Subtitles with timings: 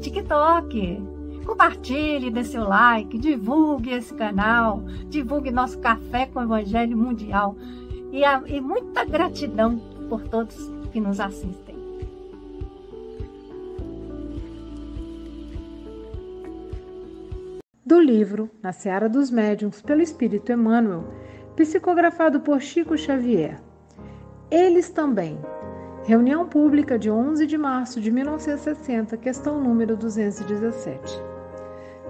[0.00, 1.02] TikTok.
[1.44, 7.56] Compartilhe, dê seu like, divulgue esse canal, divulgue nosso Café com o Evangelho Mundial.
[8.12, 10.56] E, a, e muita gratidão por todos
[10.92, 11.76] que nos assistem.
[17.84, 21.04] Do livro Na Seara dos Médiuns, pelo Espírito Emmanuel,
[21.56, 23.58] psicografado por Chico Xavier.
[24.50, 25.38] Eles também.
[26.08, 31.22] Reunião pública de 11 de março de 1960, questão número 217.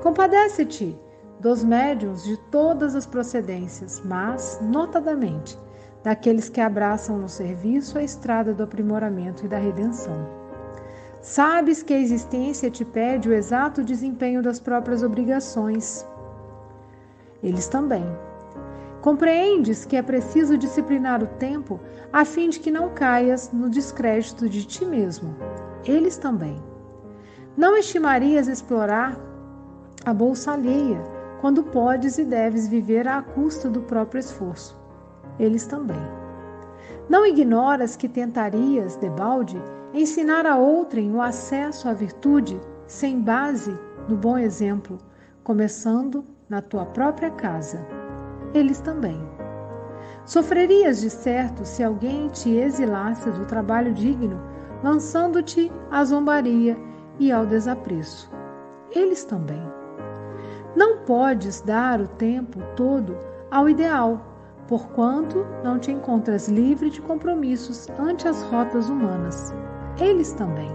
[0.00, 0.96] Compadece-te
[1.41, 5.58] dos médiuns de todas as procedências, mas, notadamente,
[6.04, 10.28] daqueles que abraçam no serviço a estrada do aprimoramento e da redenção.
[11.20, 16.06] Sabes que a existência te pede o exato desempenho das próprias obrigações.
[17.42, 18.06] Eles também.
[19.08, 21.80] Compreendes que é preciso disciplinar o tempo
[22.12, 25.34] a fim de que não caias no descrédito de ti mesmo.
[25.82, 26.62] Eles também.
[27.56, 29.18] Não estimarias explorar
[30.04, 31.00] a bolsa alheia
[31.41, 34.78] quando podes e deves viver à custa do próprio esforço.
[35.38, 35.97] Eles também.
[37.08, 39.58] Não ignoras que tentarias, debalde,
[39.94, 43.74] ensinar a outrem o acesso à virtude sem base
[44.06, 44.98] no bom exemplo,
[45.42, 47.97] começando na tua própria casa.
[48.54, 49.20] Eles também.
[50.25, 54.41] Sofrerias de certo se alguém te exilasse do trabalho digno,
[54.82, 56.76] lançando-te à zombaria
[57.19, 58.31] e ao desapreço.
[58.91, 59.62] Eles também.
[60.76, 63.16] Não podes dar o tempo todo
[63.50, 64.20] ao ideal,
[64.66, 69.54] porquanto não te encontras livre de compromissos ante as rotas humanas
[70.00, 70.70] eles também.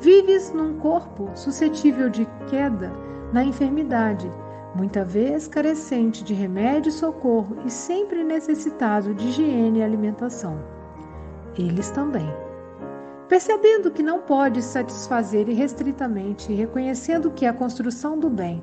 [0.00, 2.92] Vives num corpo suscetível de queda
[3.32, 4.30] na enfermidade,
[4.76, 10.62] muita vez carecente de remédio e socorro e sempre necessitado de higiene e alimentação.
[11.58, 12.28] Eles também.
[13.28, 18.62] Percebendo que não pode satisfazer irrestritamente e reconhecendo que a construção do bem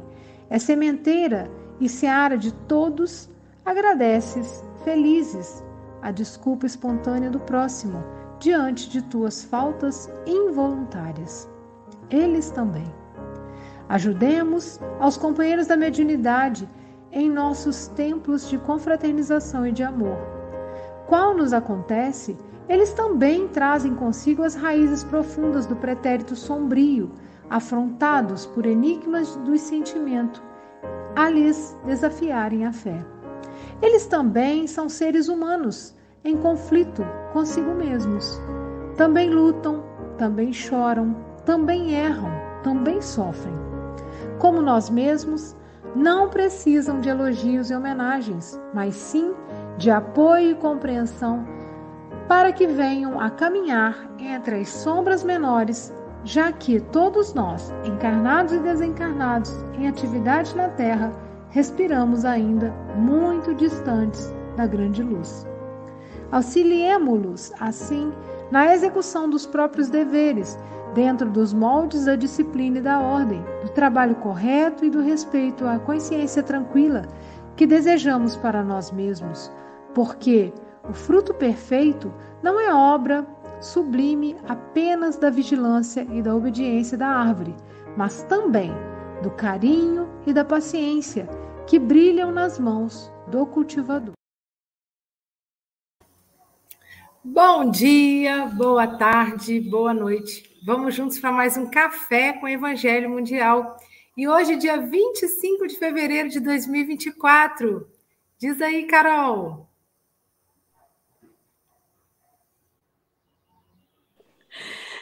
[0.50, 3.30] é sementeira e seara de todos,
[3.66, 5.64] agradeces, felizes,
[6.02, 8.04] a desculpa espontânea do próximo
[8.40, 11.50] diante de tuas faltas involuntárias.
[12.10, 13.03] Eles também.
[13.90, 16.68] Ajudemos aos companheiros da mediunidade
[17.12, 20.18] em nossos templos de confraternização e de amor.
[21.08, 22.36] Qual nos acontece,
[22.68, 27.12] eles também trazem consigo as raízes profundas do pretérito sombrio,
[27.50, 30.42] afrontados por enigmas do sentimento,
[31.16, 33.06] a lhes desafiarem a fé.
[33.82, 38.42] Eles também são seres humanos, em conflito consigo mesmos.
[38.96, 39.84] Também lutam,
[40.18, 41.16] também choram,
[41.46, 42.32] também erram,
[42.64, 43.73] também sofrem.
[44.44, 45.56] Como nós mesmos,
[45.96, 49.34] não precisam de elogios e homenagens, mas sim
[49.78, 51.48] de apoio e compreensão
[52.28, 55.96] para que venham a caminhar entre as sombras menores,
[56.26, 61.14] já que todos nós, encarnados e desencarnados, em atividade na Terra,
[61.50, 65.48] respiramos ainda muito distantes da grande luz.
[66.34, 68.12] Auxiliemo-los, assim,
[68.54, 70.60] na execução dos próprios deveres,
[70.94, 75.80] dentro dos moldes da disciplina e da ordem, do trabalho correto e do respeito à
[75.80, 77.08] consciência tranquila
[77.56, 79.52] que desejamos para nós mesmos,
[79.96, 80.54] porque
[80.88, 82.14] o fruto perfeito
[82.44, 83.26] não é obra
[83.60, 87.56] sublime apenas da vigilância e da obediência da árvore,
[87.98, 88.72] mas também
[89.24, 91.28] do carinho e da paciência
[91.66, 94.14] que brilham nas mãos do cultivador.
[97.26, 100.60] Bom dia, boa tarde, boa noite.
[100.66, 103.78] Vamos juntos para mais um café com o Evangelho Mundial.
[104.18, 107.88] E hoje, dia 25 de fevereiro de 2024.
[108.38, 109.70] Diz aí, Carol.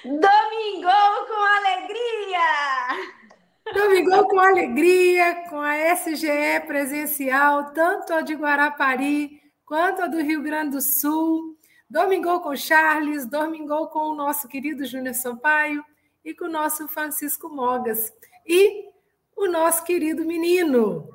[0.05, 0.91] Domingo
[1.27, 2.41] com alegria!
[3.73, 10.43] Domingo com alegria, com a SGE presencial, tanto a de Guarapari quanto a do Rio
[10.43, 11.59] Grande do Sul.
[11.91, 15.83] Domingou com Charles, domingou com o nosso querido Júnior Sampaio
[16.23, 18.13] e com o nosso Francisco Mogas.
[18.47, 18.85] E
[19.35, 21.09] o nosso querido menino,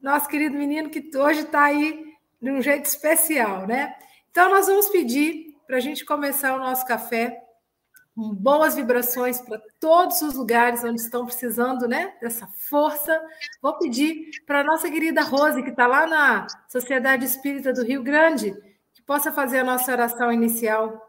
[0.00, 3.94] nosso querido menino que hoje está aí de um jeito especial, né?
[4.30, 7.38] Então, nós vamos pedir para a gente começar o nosso café
[8.14, 13.20] com boas vibrações para todos os lugares onde estão precisando né, dessa força.
[13.60, 18.02] Vou pedir para a nossa querida Rose, que está lá na Sociedade Espírita do Rio
[18.02, 18.56] Grande,
[19.00, 21.00] que possa fazer a nossa oração inicial.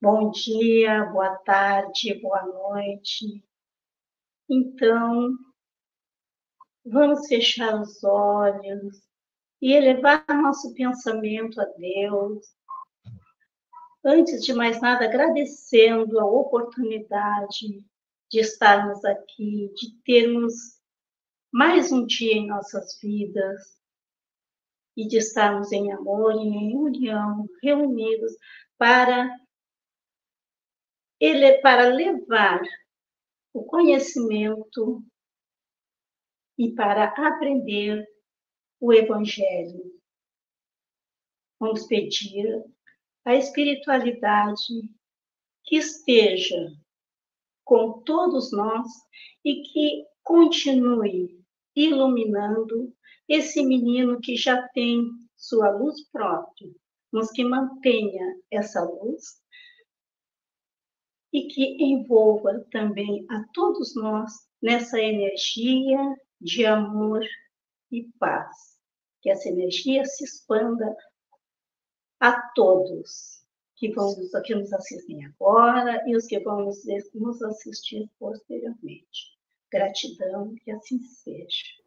[0.00, 3.42] Bom dia, boa tarde, boa noite.
[4.48, 5.30] Então,
[6.84, 9.02] vamos fechar os olhos
[9.60, 12.46] e elevar nosso pensamento a Deus.
[14.04, 17.84] Antes de mais nada, agradecendo a oportunidade
[18.30, 20.80] de estarmos aqui, de termos
[21.52, 23.79] mais um dia em nossas vidas
[24.96, 28.32] e de estarmos em amor e em união, reunidos
[28.76, 29.30] para
[31.18, 32.60] ele para levar
[33.52, 35.04] o conhecimento
[36.58, 38.06] e para aprender
[38.80, 40.00] o Evangelho.
[41.58, 42.64] Vamos pedir
[43.24, 44.90] a espiritualidade
[45.64, 46.72] que esteja
[47.64, 48.86] com todos nós
[49.44, 51.44] e que continue
[51.76, 52.94] iluminando
[53.30, 56.68] esse menino que já tem sua luz própria,
[57.12, 59.40] mas que mantenha essa luz
[61.32, 65.98] e que envolva também a todos nós nessa energia
[66.40, 67.24] de amor
[67.92, 68.76] e paz.
[69.22, 70.92] Que essa energia se expanda
[72.18, 73.44] a todos
[73.76, 79.38] que vão que nos assistem agora e os que vão nos, assistir posteriormente.
[79.70, 81.80] Gratidão, que assim seja.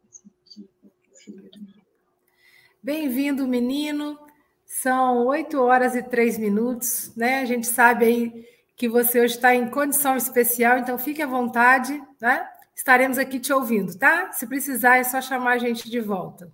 [2.82, 4.18] Bem-vindo, menino.
[4.66, 7.40] São oito horas e três minutos, né?
[7.40, 12.02] A gente sabe aí que você hoje está em condição especial, então fique à vontade,
[12.20, 12.46] né?
[12.74, 14.32] Estaremos aqui te ouvindo, tá?
[14.32, 16.52] Se precisar, é só chamar a gente de volta.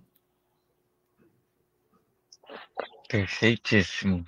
[3.09, 4.23] Perfeitíssimo.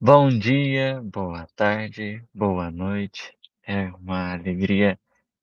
[0.00, 3.32] Bom dia, boa tarde, boa noite.
[3.62, 4.98] É uma alegria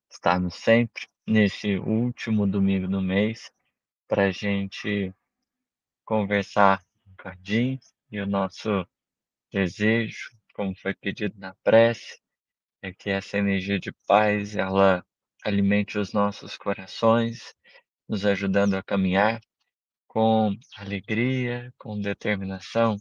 [0.10, 3.53] estarmos sempre nesse último domingo do mês
[4.14, 5.12] para a gente
[6.06, 7.80] conversar um bocadinho
[8.12, 8.88] e o nosso
[9.52, 12.22] desejo como foi pedido na prece,
[12.84, 15.04] é que essa energia de paz ela
[15.44, 17.56] alimente os nossos corações,
[18.08, 19.42] nos ajudando a caminhar
[20.08, 22.98] com alegria, com determinação,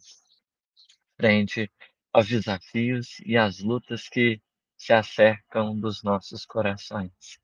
[1.18, 1.70] frente
[2.10, 4.40] aos desafios e às lutas que
[4.78, 7.38] se acercam dos nossos corações.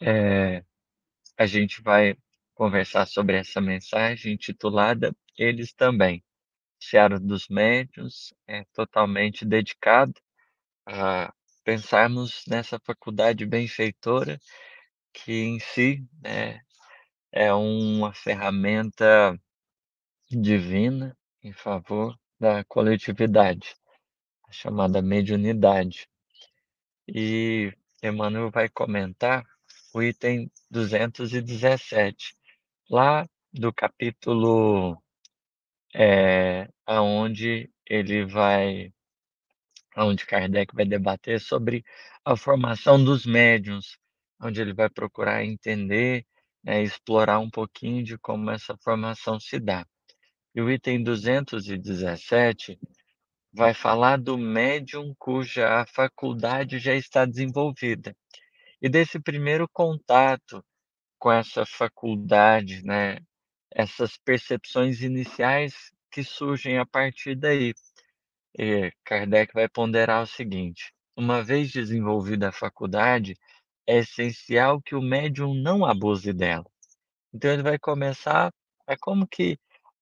[0.00, 0.64] É,
[1.38, 2.16] a gente vai
[2.62, 6.22] conversar sobre essa mensagem intitulada Eles Também.
[6.78, 10.14] Seara dos Médiuns é totalmente dedicado
[10.86, 11.34] a
[11.64, 14.38] pensarmos nessa faculdade benfeitora
[15.12, 16.60] que em si né,
[17.32, 19.36] é uma ferramenta
[20.30, 23.74] divina em favor da coletividade,
[24.48, 26.08] a chamada mediunidade.
[27.08, 29.44] E Emmanuel vai comentar
[29.92, 32.36] o item 217,
[32.92, 35.02] lá do capítulo
[35.94, 38.92] é, aonde ele vai,
[39.96, 41.82] aonde Kardec vai debater sobre
[42.22, 43.96] a formação dos médiums,
[44.42, 46.26] onde ele vai procurar entender,
[46.62, 49.86] né, explorar um pouquinho de como essa formação se dá.
[50.54, 52.78] E o item 217
[53.54, 58.14] vai falar do médium cuja faculdade já está desenvolvida.
[58.82, 60.62] E desse primeiro contato
[61.22, 63.20] com essa faculdade, né,
[63.70, 67.72] essas percepções iniciais que surgem a partir daí.
[68.58, 73.36] E Kardec vai ponderar o seguinte: uma vez desenvolvida a faculdade,
[73.86, 76.66] é essencial que o médium não abuse dela.
[77.32, 78.52] Então ele vai começar
[78.84, 79.56] a como que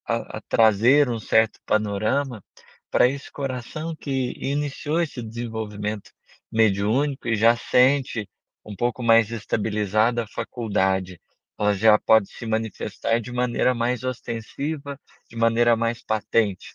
[0.09, 2.43] a, a trazer um certo panorama
[2.91, 6.11] para esse coração que iniciou esse desenvolvimento
[6.51, 8.27] mediúnico e já sente
[8.65, 11.21] um pouco mais estabilizada a faculdade
[11.61, 14.99] ela já pode se manifestar de maneira mais ostensiva,
[15.29, 16.75] de maneira mais patente.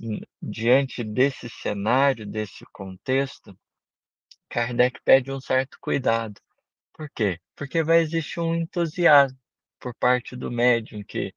[0.00, 3.56] Hum, diante desse cenário, desse contexto,
[4.48, 6.40] Kardec pede um certo cuidado.
[6.94, 7.38] Por quê?
[7.56, 9.38] Porque vai existir um entusiasmo
[9.80, 11.32] por parte do médium que,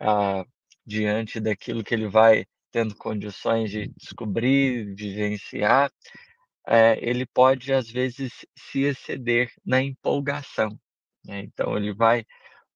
[0.00, 0.44] ah,
[0.86, 5.90] diante daquilo que ele vai tendo condições de descobrir, vivenciar,
[6.68, 10.78] eh, ele pode às vezes se exceder na empolgação.
[11.24, 11.40] Né?
[11.40, 12.24] Então, ele vai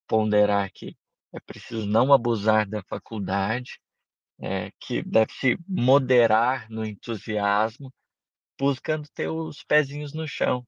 [0.07, 0.97] ponderar que
[1.35, 3.81] é preciso não abusar da faculdade,
[4.41, 7.93] é, que deve se moderar no entusiasmo,
[8.59, 10.67] buscando ter os pezinhos no chão,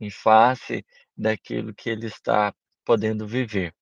[0.00, 0.84] em face
[1.16, 2.54] daquilo que ele está
[2.84, 3.74] podendo viver.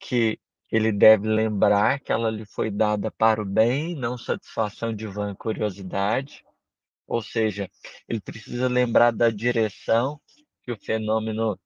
[0.00, 0.38] Que
[0.70, 5.34] ele deve lembrar que ela lhe foi dada para o bem, não satisfação de vã
[5.34, 6.44] curiosidade.
[7.06, 7.70] Ou seja,
[8.08, 10.20] ele precisa lembrar da direção
[10.62, 11.58] que o fenômeno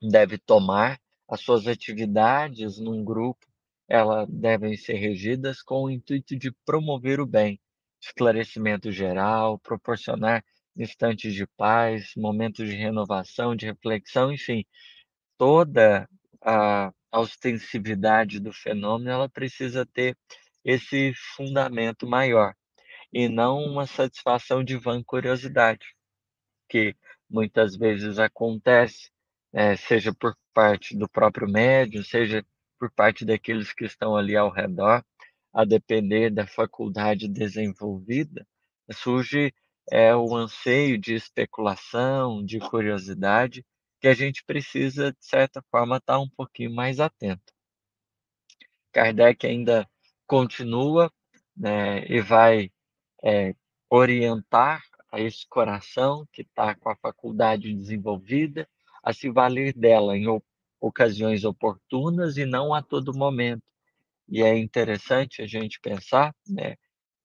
[0.00, 3.46] deve tomar, as suas atividades num grupo,
[3.88, 7.60] elas devem ser regidas com o intuito de promover o bem,
[8.00, 10.44] esclarecimento geral, proporcionar
[10.76, 14.64] instantes de paz, momentos de renovação, de reflexão, enfim,
[15.38, 16.08] toda
[16.40, 20.16] a ostensividade do fenômeno, ela precisa ter
[20.64, 22.54] esse fundamento maior,
[23.12, 25.84] e não uma satisfação de vã curiosidade,
[26.68, 26.96] que
[27.28, 29.10] muitas vezes acontece,
[29.52, 32.44] eh, seja por parte do próprio médium, seja
[32.78, 35.04] por parte daqueles que estão ali ao redor,
[35.52, 38.46] a depender da faculdade desenvolvida,
[38.92, 39.52] surge
[39.90, 43.64] é o anseio de especulação, de curiosidade,
[44.00, 47.52] que a gente precisa, de certa forma, estar um pouquinho mais atento.
[48.92, 49.88] Kardec ainda
[50.26, 51.10] continua
[51.56, 52.70] né, e vai
[53.22, 53.54] é,
[53.88, 58.68] orientar a esse coração que está com a faculdade desenvolvida
[59.02, 60.26] a se valer dela em
[60.80, 63.62] ocasiões oportunas e não a todo momento.
[64.28, 66.76] E é interessante a gente pensar, né?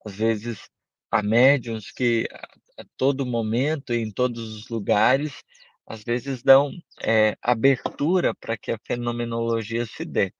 [0.04, 0.68] Às vezes
[1.10, 5.42] há médiums que a, todo momento e em todos os lugares
[5.86, 6.70] às vezes dão
[7.02, 10.34] é, abertura para que a fenomenologia se dê.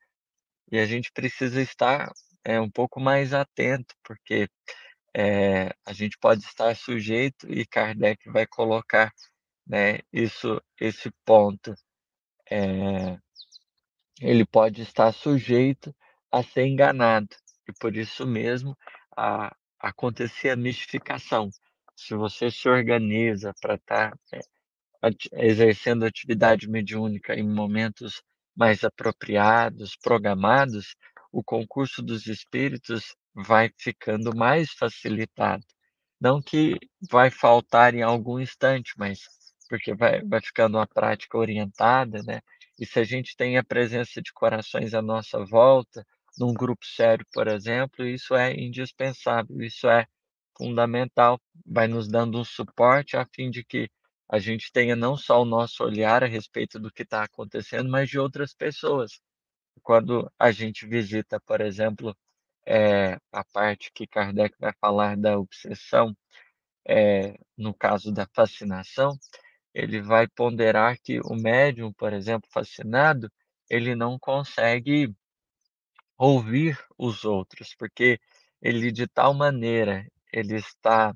[0.70, 2.12] E a gente precisa estar
[2.44, 4.48] é, um pouco mais atento, porque
[5.20, 9.12] é, a gente pode estar sujeito, e Kardec vai colocar
[9.66, 11.74] né, isso, esse ponto.
[12.48, 13.18] É,
[14.20, 15.92] ele pode estar sujeito
[16.30, 17.34] a ser enganado,
[17.68, 18.78] e por isso mesmo
[19.16, 21.50] a, acontecer a mistificação.
[21.96, 24.38] Se você se organiza para estar é,
[25.32, 28.22] exercendo atividade mediúnica em momentos
[28.54, 30.94] mais apropriados, programados,
[31.32, 33.16] o concurso dos espíritos
[33.46, 35.64] vai ficando mais facilitado.
[36.20, 36.76] Não que
[37.10, 39.20] vai faltar em algum instante, mas
[39.68, 42.40] porque vai, vai ficando uma prática orientada, né?
[42.78, 46.04] E se a gente tem a presença de corações à nossa volta,
[46.38, 50.06] num grupo sério, por exemplo, isso é indispensável, isso é
[50.56, 53.90] fundamental, vai nos dando um suporte a fim de que
[54.28, 58.10] a gente tenha não só o nosso olhar a respeito do que está acontecendo, mas
[58.10, 59.20] de outras pessoas.
[59.82, 62.16] Quando a gente visita, por exemplo,
[62.68, 66.14] é, a parte que Kardec vai falar da obsessão,
[66.86, 69.18] é, no caso da fascinação,
[69.74, 73.32] ele vai ponderar que o médium, por exemplo, fascinado,
[73.70, 75.14] ele não consegue
[76.18, 78.20] ouvir os outros, porque
[78.60, 81.14] ele de tal maneira ele está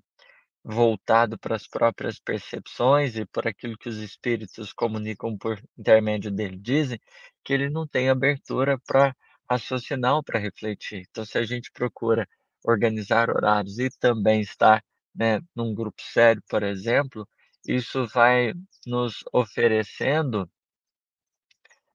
[0.65, 6.57] voltado para as próprias percepções e por aquilo que os espíritos comunicam por intermédio dele
[6.57, 7.01] dizem,
[7.45, 9.15] que ele não tem abertura para
[9.53, 11.07] raciocinar para refletir.
[11.11, 12.29] Então, se a gente procura
[12.65, 14.83] organizar horários e também estar
[15.15, 17.29] né, num grupo sério, por exemplo,
[17.67, 18.55] isso vai
[18.87, 20.51] nos oferecendo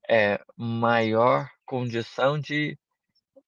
[0.09, 2.77] é, maior condição de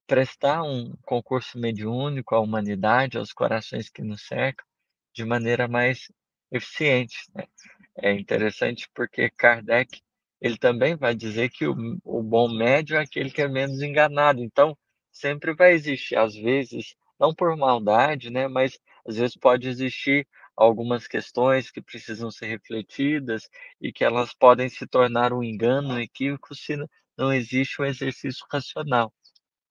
[0.06, 4.66] prestar um concurso mediúnico à humanidade, aos corações que nos cercam,
[5.14, 6.12] de maneira mais
[6.52, 7.18] eficiente.
[7.34, 7.46] Né?
[7.96, 10.02] É interessante porque Kardec
[10.42, 14.42] ele também vai dizer que o, o bom médio é aquele que é menos enganado.
[14.42, 14.78] Então,
[15.12, 21.08] sempre vai existir, às vezes, não por maldade, né, mas às vezes pode existir algumas
[21.08, 23.50] questões que precisam ser refletidas
[23.82, 26.76] e que elas podem se tornar um engano, um equívoco, se
[27.18, 29.14] não existe um exercício racional.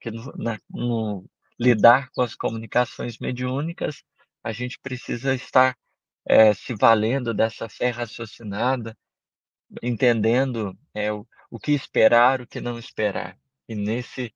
[0.00, 1.24] Que no, na, no
[1.58, 4.02] lidar com as comunicações mediúnicas,
[4.42, 5.76] a gente precisa estar
[6.26, 8.96] é, se valendo dessa fé raciocinada,
[9.82, 13.38] entendendo é, o, o que esperar, o que não esperar.
[13.68, 14.34] E nesse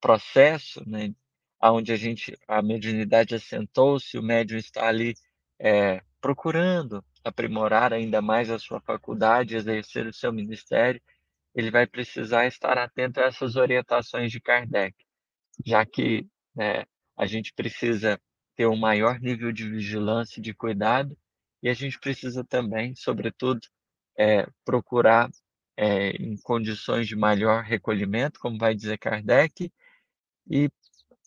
[0.00, 1.14] processo, né,
[1.62, 5.14] onde a gente, a mediunidade assentou-se, o médium está ali
[5.58, 11.00] é, procurando aprimorar ainda mais a sua faculdade, exercer o seu ministério,
[11.54, 14.94] ele vai precisar estar atento a essas orientações de Kardec,
[15.64, 16.84] já que né,
[17.16, 18.20] a gente precisa
[18.54, 21.16] ter um maior nível de vigilância e de cuidado,
[21.62, 23.60] e a gente precisa também, sobretudo,
[24.18, 25.30] é, procurar
[25.76, 29.72] é, em condições de maior recolhimento, como vai dizer Kardec,
[30.50, 30.68] e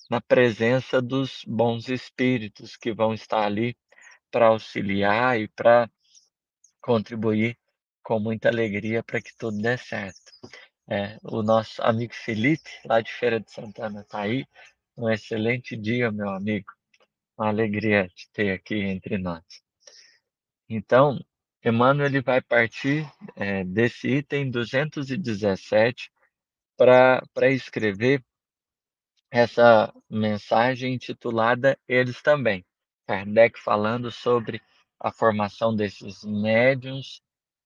[0.09, 3.77] na presença dos bons espíritos que vão estar ali
[4.29, 5.89] para auxiliar e para
[6.81, 7.57] contribuir
[8.03, 10.31] com muita alegria para que tudo dê certo.
[10.89, 14.45] É, o nosso amigo Felipe, lá de Feira de Santana, está aí.
[14.97, 16.67] Um excelente dia, meu amigo.
[17.37, 19.43] Uma alegria te ter aqui entre nós.
[20.67, 21.17] Então,
[21.63, 26.11] Emmanuel ele vai partir é, desse item 217
[26.75, 28.23] para escrever
[29.29, 32.65] essa mensagem intitulada Eles Também.
[33.07, 34.61] Kardec falando sobre
[34.99, 37.21] a formação desses médiums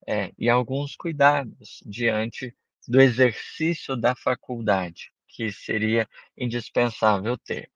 [0.08, 2.56] é, e alguns cuidados diante
[2.88, 7.70] do exercício da faculdade, que seria indispensável ter.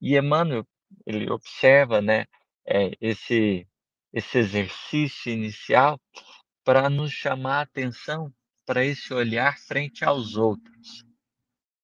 [0.00, 0.66] E Emmanuel
[1.06, 2.26] ele observa né,
[2.66, 3.66] é, esse,
[4.14, 6.00] esse exercício inicial
[6.62, 8.32] para nos chamar a atenção
[8.64, 11.04] para esse olhar frente aos outros.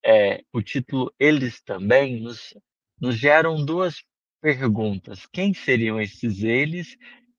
[0.02, 2.54] É, o título Eles Também nos,
[2.98, 4.02] nos geram duas
[4.40, 5.26] perguntas.
[5.26, 6.96] Quem seriam esses eles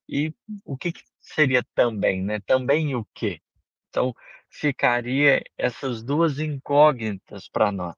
[0.08, 0.34] e
[0.66, 2.40] o que, que seria também, né?
[2.42, 3.40] Também o quê?
[3.90, 4.14] Então,
[4.50, 7.96] ficaria essas duas incógnitas para nós.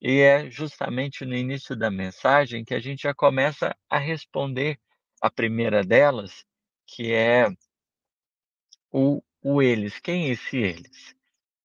[0.00, 4.78] E é justamente no início da mensagem que a gente já começa a responder
[5.20, 6.44] a primeira delas,
[6.86, 7.48] que é
[8.92, 9.98] o, o eles.
[10.00, 11.14] Quem é esse eles?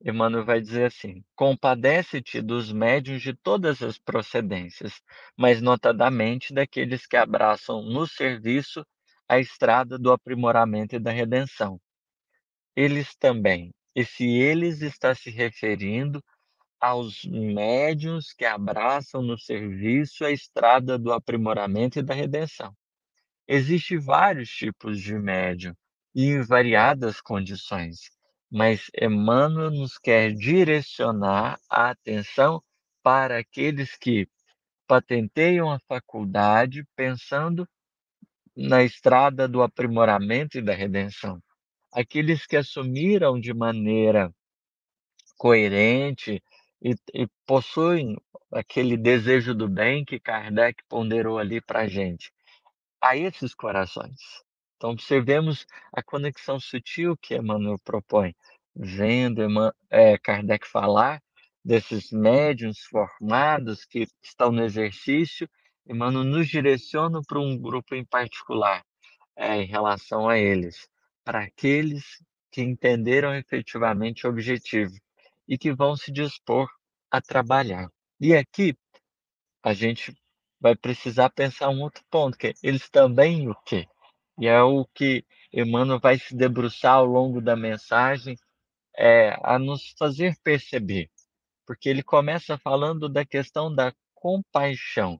[0.03, 5.01] Emmanuel vai dizer assim: compadece-te dos médiuns de todas as procedências,
[5.37, 8.85] mas notadamente daqueles que abraçam no serviço
[9.29, 11.79] a estrada do aprimoramento e da redenção.
[12.75, 13.71] Eles também.
[13.95, 16.23] Esse eles está se referindo
[16.79, 22.75] aos médiuns que abraçam no serviço a estrada do aprimoramento e da redenção.
[23.53, 25.75] Existem vários tipos de médium
[26.15, 28.09] e em variadas condições,
[28.49, 32.63] mas Emmanuel nos quer direcionar a atenção
[33.03, 34.25] para aqueles que
[34.87, 37.67] patenteiam a faculdade pensando
[38.55, 41.43] na estrada do aprimoramento e da redenção.
[41.91, 44.33] Aqueles que assumiram de maneira
[45.37, 46.41] coerente
[46.81, 48.15] e, e possuem
[48.49, 52.31] aquele desejo do bem que Kardec ponderou ali para a gente.
[53.01, 54.19] A esses corações.
[54.75, 58.35] Então, observemos a conexão sutil que Emmanuel propõe,
[58.75, 59.41] vendo
[59.89, 61.21] é, Kardec falar
[61.63, 65.47] desses médiums formados que estão no exercício,
[65.87, 68.83] Emmanuel nos direciona para um grupo em particular
[69.35, 70.87] é, em relação a eles,
[71.23, 72.03] para aqueles
[72.51, 74.93] que entenderam efetivamente o objetivo
[75.47, 76.69] e que vão se dispor
[77.09, 77.89] a trabalhar.
[78.19, 78.75] E aqui
[79.63, 80.13] a gente
[80.61, 83.87] vai precisar pensar um outro ponto, que é, eles também o quê?
[84.39, 88.37] E é o que Emmanuel vai se debruçar ao longo da mensagem
[88.95, 91.09] é, a nos fazer perceber,
[91.65, 95.19] porque ele começa falando da questão da compaixão.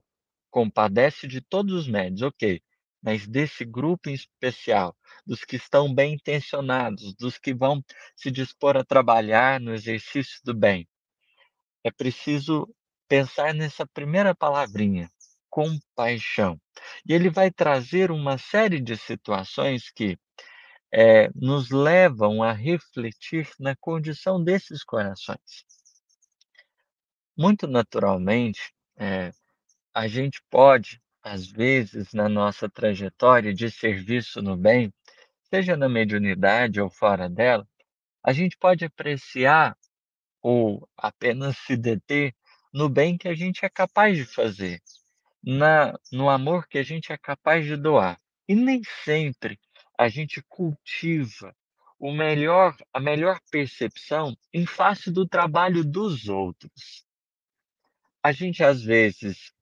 [0.50, 2.62] Compadece de todos os médios, ok,
[3.02, 4.94] mas desse grupo em especial,
[5.26, 7.82] dos que estão bem intencionados, dos que vão
[8.14, 10.86] se dispor a trabalhar no exercício do bem.
[11.82, 12.72] É preciso
[13.08, 15.10] pensar nessa primeira palavrinha,
[15.52, 16.58] compaixão.
[17.06, 20.18] E ele vai trazer uma série de situações que
[20.90, 25.66] é, nos levam a refletir na condição desses corações.
[27.36, 29.30] Muito naturalmente, é,
[29.94, 34.92] a gente pode às vezes, na nossa trajetória de serviço no bem,
[35.48, 37.66] seja na mediunidade ou fora dela,
[38.24, 39.76] a gente pode apreciar
[40.40, 42.34] ou apenas se deter
[42.74, 44.80] no bem que a gente é capaz de fazer,
[45.42, 48.18] na, no amor que a gente é capaz de doar.
[48.48, 49.58] E nem sempre
[49.98, 51.54] a gente cultiva
[51.98, 57.04] o melhor, a melhor percepção em face do trabalho dos outros.
[58.22, 59.52] A gente às vezes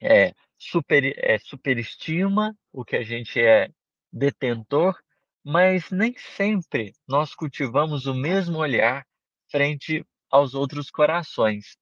[0.00, 3.70] é, super, é, superestima o que a gente é
[4.12, 4.98] detentor,
[5.44, 9.06] mas nem sempre nós cultivamos o mesmo olhar
[9.50, 11.76] frente aos outros corações.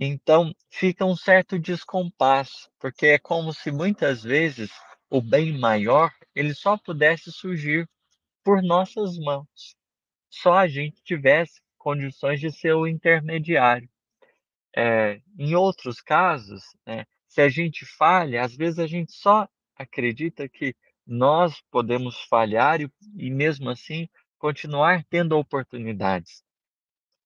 [0.00, 4.70] Então fica um certo descompasso, porque é como se muitas vezes
[5.08, 7.88] o bem maior ele só pudesse surgir
[8.44, 9.74] por nossas mãos.
[10.28, 13.88] Só a gente tivesse condições de ser o intermediário.
[14.76, 20.48] É, em outros casos, né, se a gente falha, às vezes a gente só acredita
[20.48, 20.74] que
[21.06, 24.08] nós podemos falhar e, e mesmo assim
[24.38, 26.42] continuar tendo oportunidades.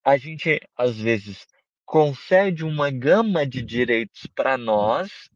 [0.05, 1.47] A gente às vezes
[1.91, 5.29] concede uma gama de direitos para nós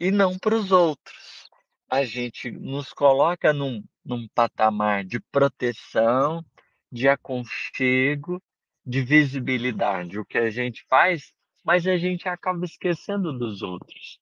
[0.00, 1.50] e não para os outros.
[1.86, 6.42] A gente nos coloca num, num patamar de proteção,
[6.90, 8.42] de aconchego,
[8.86, 10.18] de visibilidade.
[10.18, 11.30] O que a gente faz
[11.62, 14.18] mas a gente acaba esquecendo dos outros.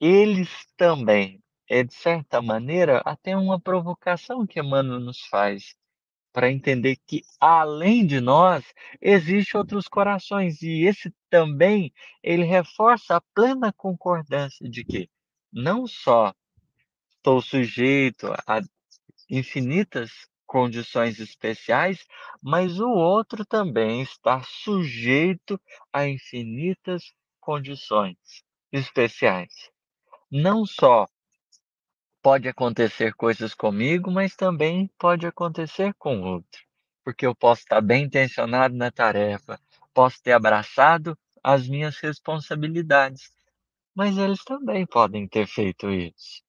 [0.00, 5.76] Eles também, é de certa maneira, até uma provocação que Emmanuel nos faz
[6.34, 8.64] para entender que além de nós
[9.00, 15.08] existem outros corações e esse também ele reforça a plena concordância de que
[15.52, 16.34] não só
[17.16, 18.60] estou sujeito a
[19.30, 20.10] infinitas
[20.44, 22.04] condições especiais,
[22.42, 25.58] mas o outro também está sujeito
[25.92, 28.18] a infinitas condições
[28.72, 29.70] especiais.
[30.28, 31.06] Não só
[32.24, 36.62] pode acontecer coisas comigo, mas também pode acontecer com outro.
[37.04, 39.60] Porque eu posso estar bem intencionado na tarefa,
[39.92, 43.30] posso ter abraçado as minhas responsabilidades,
[43.94, 46.42] mas eles também podem ter feito isso.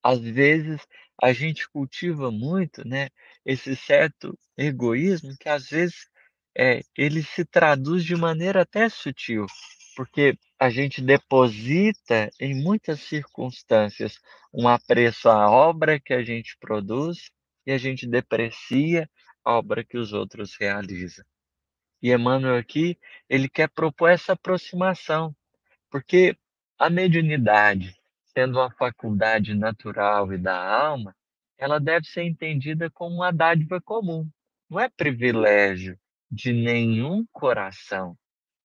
[0.00, 0.80] Às vezes
[1.20, 3.08] a gente cultiva muito, né,
[3.44, 6.08] esse certo egoísmo que às vezes
[6.56, 9.44] é, ele se traduz de maneira até sutil,
[9.96, 14.20] porque a gente deposita em muitas circunstâncias
[14.52, 17.30] um apreço à obra que a gente produz
[17.66, 19.08] e a gente deprecia
[19.42, 21.24] a obra que os outros realizam.
[22.02, 25.34] E Emmanuel aqui, ele quer propor essa aproximação,
[25.90, 26.36] porque
[26.78, 27.96] a mediunidade,
[28.34, 31.16] sendo uma faculdade natural e da alma,
[31.56, 34.28] ela deve ser entendida como uma dádiva comum,
[34.68, 35.98] não é privilégio
[36.30, 38.16] de nenhum coração,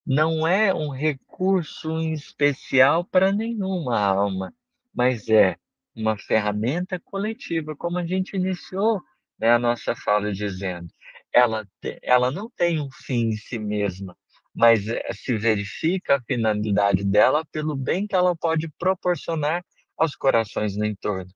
[0.06, 4.54] não é um recurso especial para nenhuma alma,
[4.94, 5.58] mas é
[5.96, 9.02] uma ferramenta coletiva, como a gente iniciou
[9.40, 10.88] né, a nossa fala dizendo.
[11.34, 11.68] Ela,
[12.04, 14.16] ela não tem um fim em si mesma,
[14.54, 19.66] mas eh, se verifica a finalidade dela pelo bem que ela pode proporcionar
[19.98, 21.32] aos corações no entorno.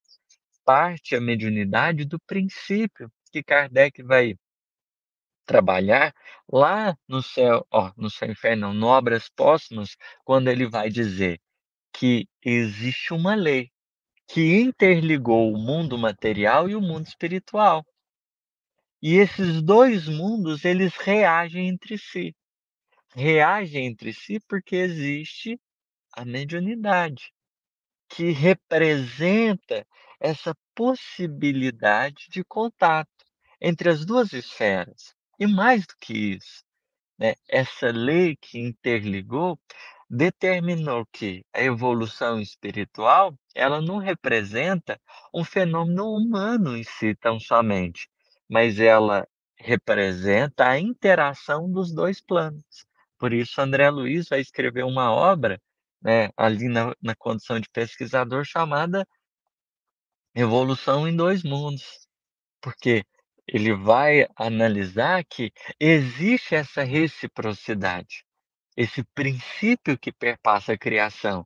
[0.63, 4.35] Parte a mediunidade do princípio que Kardec vai
[5.49, 6.13] trabalhar
[6.47, 11.41] lá no céu, ó, no céu inferno, não, no Obras Póstumas, quando ele vai dizer
[11.91, 13.71] que existe uma lei
[14.27, 17.83] que interligou o mundo material e o mundo espiritual.
[19.01, 22.35] E esses dois mundos, eles reagem entre si.
[23.15, 25.59] Reagem entre si porque existe
[26.13, 27.33] a mediunidade,
[28.07, 29.83] que representa
[30.19, 33.09] essa possibilidade de contato
[33.59, 35.17] entre as duas esferas.
[35.39, 36.63] E mais do que isso,
[37.17, 39.59] né, essa lei que interligou
[40.09, 44.99] determinou que a evolução espiritual ela não representa
[45.33, 48.09] um fenômeno humano em si tão somente,
[48.49, 52.63] mas ela representa a interação dos dois planos.
[53.17, 55.61] Por isso, André Luiz vai escrever uma obra,
[56.01, 59.05] né, ali na, na condição de pesquisador, chamada
[60.33, 62.07] Evolução em Dois Mundos,
[62.61, 63.03] porque
[63.51, 68.23] ele vai analisar que existe essa reciprocidade,
[68.77, 71.45] esse princípio que perpassa a criação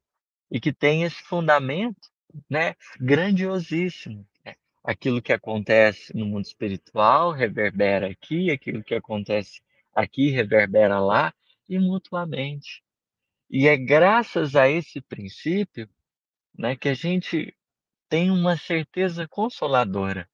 [0.52, 2.10] e que tem esse fundamento,
[2.50, 4.28] né, grandiosíssimo.
[4.46, 4.56] Né?
[4.84, 9.62] Aquilo que acontece no mundo espiritual reverbera aqui, aquilo que acontece
[9.96, 11.34] aqui reverbera lá
[11.70, 12.84] e mutuamente.
[13.50, 15.90] E é graças a esse princípio,
[16.58, 17.56] né, que a gente
[18.10, 20.28] tem uma certeza consoladora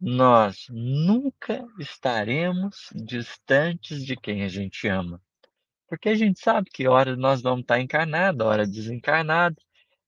[0.00, 5.20] nós nunca estaremos distantes de quem a gente ama.
[5.88, 9.56] Porque a gente sabe que hora nós vamos estar encarnado, hora desencarnado.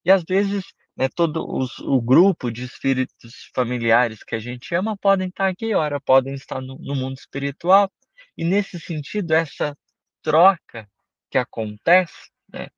[0.04, 0.64] E às vezes,
[0.96, 5.74] né, todo os, o grupo de espíritos familiares que a gente ama podem estar aqui,
[5.74, 7.90] hora podem estar no, no mundo espiritual.
[8.36, 9.76] E nesse sentido, essa
[10.22, 10.88] troca
[11.30, 12.68] que acontece né,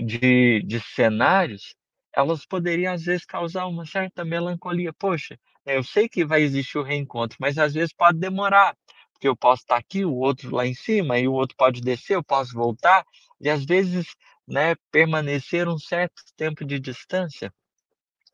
[0.00, 1.74] de, de cenários,
[2.14, 4.92] elas poderiam às vezes causar uma certa melancolia.
[4.92, 8.76] Poxa, eu sei que vai existir o reencontro, mas às vezes pode demorar,
[9.12, 12.16] porque eu posso estar aqui, o outro lá em cima, e o outro pode descer,
[12.16, 13.04] eu posso voltar,
[13.40, 14.06] e às vezes,
[14.46, 17.52] né, permanecer um certo tempo de distância.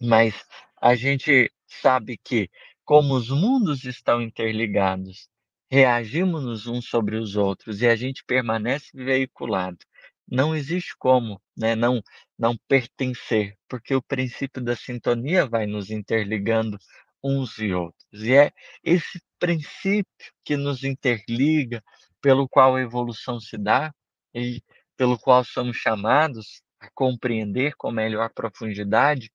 [0.00, 0.34] Mas
[0.80, 2.50] a gente sabe que,
[2.84, 5.28] como os mundos estão interligados,
[5.70, 9.78] reagimos uns sobre os outros e a gente permanece veiculado.
[10.26, 12.02] Não existe como né, não,
[12.38, 16.78] não pertencer, porque o princípio da sintonia vai nos interligando
[17.22, 18.04] uns e outros.
[18.12, 18.52] E é
[18.82, 20.04] esse princípio
[20.44, 21.82] que nos interliga,
[22.20, 23.92] pelo qual a evolução se dá
[24.34, 24.62] e
[24.96, 29.30] pelo qual somos chamados a compreender com melhor profundidade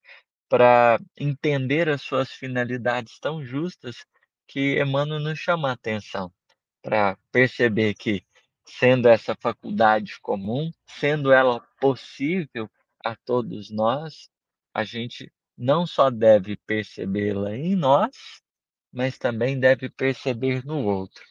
[0.48, 4.04] para entender as suas finalidades tão justas
[4.46, 6.32] que Emmanuel nos chama a atenção,
[6.80, 8.24] para perceber que,
[8.64, 12.70] sendo essa faculdade comum, sendo ela possível
[13.04, 14.28] a todos nós,
[14.72, 18.42] a gente não só deve percebê-la em nós,
[18.92, 21.24] mas também deve perceber no outro.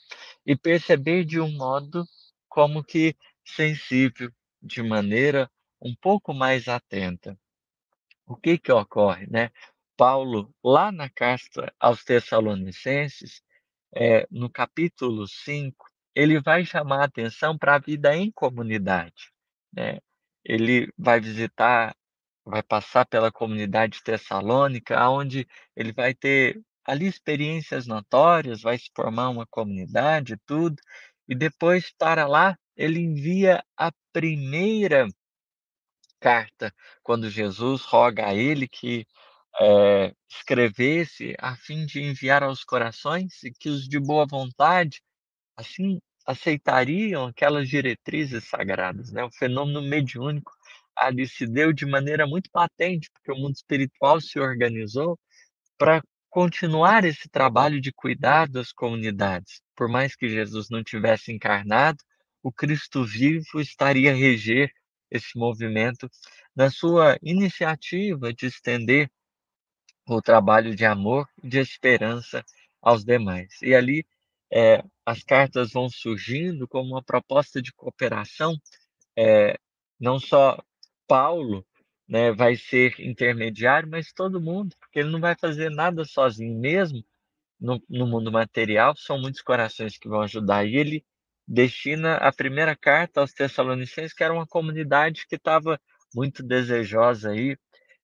[0.46, 2.06] E perceber de um modo
[2.48, 5.50] como que sensível, de maneira
[5.82, 7.38] um pouco mais atenta.
[8.26, 9.52] O que que ocorre, né?
[9.98, 13.42] Paulo, lá na carta aos Tessalonicenses,
[13.96, 19.32] é, no capítulo 5, ele vai chamar a atenção para a vida em comunidade.
[19.72, 20.00] Né?
[20.44, 21.96] Ele vai visitar
[22.46, 29.30] vai passar pela comunidade tessalônica, onde ele vai ter ali experiências notórias, vai se formar
[29.30, 30.76] uma comunidade, tudo,
[31.28, 35.08] e depois para lá ele envia a primeira
[36.20, 39.06] carta, quando Jesus roga a ele que
[39.60, 45.02] é, escrevesse a fim de enviar aos corações e que os de boa vontade
[45.58, 49.24] assim aceitariam aquelas diretrizes sagradas, né?
[49.24, 50.52] O fenômeno mediúnico
[50.96, 55.20] ali se deu de maneira muito patente, porque o mundo espiritual se organizou
[55.78, 59.62] para continuar esse trabalho de cuidar das comunidades.
[59.76, 61.98] Por mais que Jesus não tivesse encarnado,
[62.44, 64.72] o Cristo vivo estaria a reger
[65.10, 66.10] esse movimento
[66.56, 69.10] na sua iniciativa de estender
[70.08, 72.44] o trabalho de amor e de esperança
[72.82, 73.62] aos demais.
[73.62, 74.06] E ali
[74.52, 78.56] é, as cartas vão surgindo como uma proposta de cooperação,
[79.18, 79.58] é,
[80.00, 80.58] não só
[81.08, 81.66] Paulo
[82.08, 87.04] né, vai ser intermediário, mas todo mundo, porque ele não vai fazer nada sozinho mesmo
[87.60, 90.66] no, no mundo material, são muitos corações que vão ajudar.
[90.66, 91.06] E ele
[91.48, 95.80] destina a primeira carta aos Tessalonicenses, que era uma comunidade que estava
[96.14, 97.58] muito desejosa aí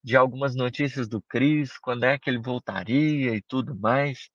[0.03, 4.29] de algumas notícias do Cristo, quando é que ele voltaria e tudo mais.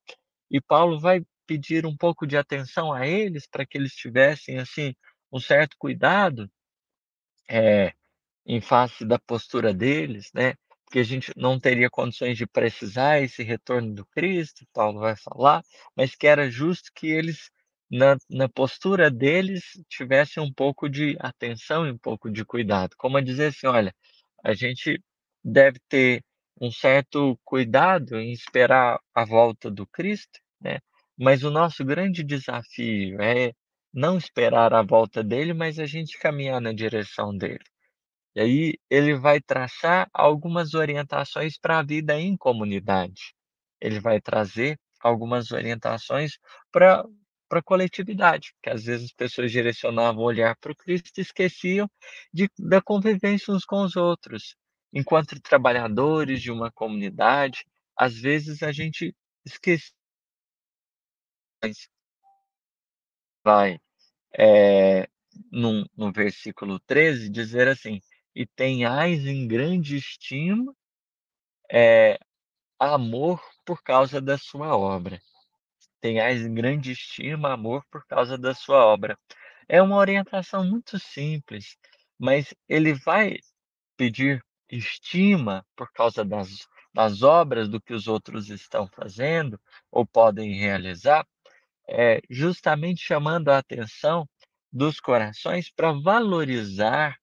[0.49, 4.93] E Paulo vai pedir um pouco de atenção a eles para que eles tivessem assim
[5.31, 6.49] um certo cuidado
[7.49, 7.93] é,
[8.47, 10.55] em face da postura deles, né?
[10.85, 15.61] Porque a gente não teria condições de precisar esse retorno do Cristo, Paulo vai falar,
[15.95, 17.51] mas que era justo que eles
[17.91, 23.17] na, na postura deles tivessem um pouco de atenção e um pouco de cuidado, como
[23.17, 23.93] a dizer assim, olha,
[24.43, 25.01] a gente
[25.43, 26.23] deve ter
[26.59, 30.79] um certo cuidado em esperar a volta do Cristo, né?
[31.17, 33.53] Mas o nosso grande desafio é
[33.93, 37.63] não esperar a volta dele, mas a gente caminhar na direção dele.
[38.37, 43.33] E aí ele vai traçar algumas orientações para a vida em comunidade.
[43.81, 46.37] Ele vai trazer algumas orientações
[46.71, 47.03] para
[47.49, 51.21] para a coletividade, que às vezes as pessoas direcionavam o olhar para o Cristo e
[51.21, 51.89] esqueciam
[52.33, 54.55] de, da convivência uns com os outros.
[54.93, 57.65] Enquanto trabalhadores de uma comunidade,
[57.97, 59.93] às vezes a gente esquece.
[63.43, 63.79] Vai,
[64.37, 65.07] é,
[65.51, 68.01] no, no versículo 13, dizer assim:
[68.37, 70.71] E tenhais em grande estima
[71.71, 72.19] é,
[72.79, 75.19] amor por causa da sua obra.
[75.99, 79.17] Tenhais em grande estima amor por causa da sua obra.
[79.67, 81.79] É uma orientação muito simples,
[82.15, 83.39] mas ele vai
[83.97, 89.59] pedir estima por causa das, das obras do que os outros estão fazendo
[89.91, 91.25] ou podem realizar,
[91.89, 94.29] é, justamente chamando a atenção
[94.71, 97.17] dos corações para valorizar,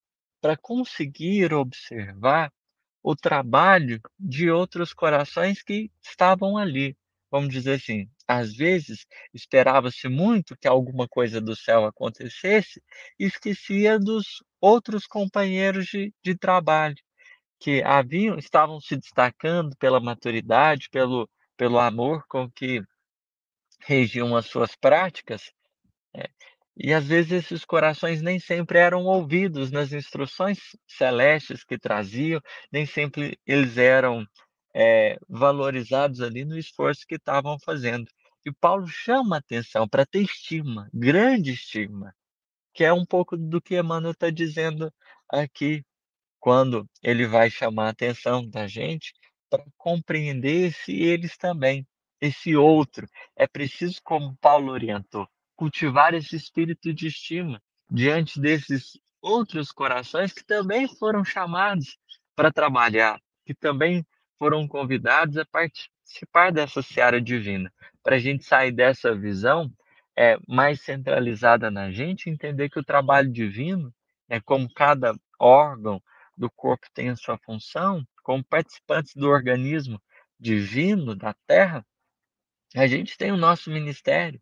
[0.45, 2.53] para conseguir observar
[3.03, 6.95] o trabalho de outros corações que estavam ali.
[7.31, 12.83] Vamos dizer assim, às vezes esperava-se muito que alguma coisa do céu acontecesse
[13.19, 17.03] e esquecia dos outros companheiros de, de trabalho
[17.59, 21.27] que haviam estavam se destacando pela maturidade, pelo,
[21.57, 22.83] pelo amor com que
[23.81, 25.51] regiam as suas práticas,
[26.15, 26.29] é,
[26.77, 32.41] e às vezes esses corações nem sempre eram ouvidos nas instruções celestes que traziam,
[32.73, 34.27] nem sempre eles eram
[34.75, 38.11] é, valorizados ali no esforço que estavam fazendo.
[38.45, 42.15] E Paulo chama atenção para ter estima, grande estima,
[42.75, 44.93] que é um pouco do que Emmanuel está dizendo
[45.31, 45.85] aqui,
[46.41, 49.15] quando ele vai chamar a atenção da gente
[49.49, 51.87] para compreender se eles também,
[52.21, 53.07] esse outro.
[53.37, 60.45] É preciso, como Paulo orientou, cultivar esse espírito de estima diante desses outros corações que
[60.45, 61.99] também foram chamados
[62.35, 64.07] para trabalhar, que também
[64.39, 69.71] foram convidados a participar dessa seara divina, para a gente sair dessa visão
[70.17, 73.93] é, mais centralizada na gente, entender que o trabalho divino
[74.29, 76.03] é como cada órgão
[76.37, 80.01] do corpo tem a sua função, como participantes do organismo
[80.39, 81.87] divino da Terra,
[82.75, 84.41] a gente tem o nosso ministério.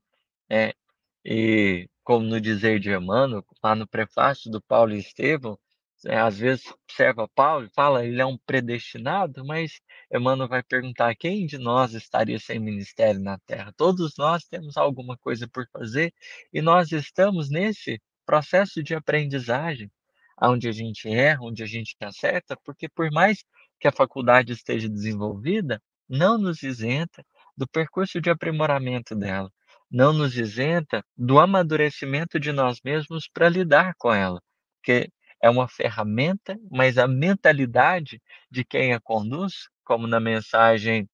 [0.49, 0.75] É,
[1.25, 5.59] e, como no dizer de Emmanuel, lá no prefácio do Paulo Estevão,
[6.07, 9.81] é, às vezes observa Paulo e fala ele é um predestinado, mas
[10.13, 13.73] Emmanuel vai perguntar quem de nós estaria sem ministério na Terra?
[13.77, 16.13] Todos nós temos alguma coisa por fazer
[16.53, 19.91] e nós estamos nesse processo de aprendizagem,
[20.43, 23.45] onde a gente erra, onde a gente acerta, porque por mais
[23.79, 27.25] que a faculdade esteja desenvolvida, não nos isenta
[27.57, 29.51] do percurso de aprimoramento dela,
[29.93, 34.41] não nos isenta do amadurecimento de nós mesmos para lidar com ela,
[34.79, 35.11] porque
[35.43, 41.09] é uma ferramenta, mas a mentalidade de quem a conduz, como na mensagem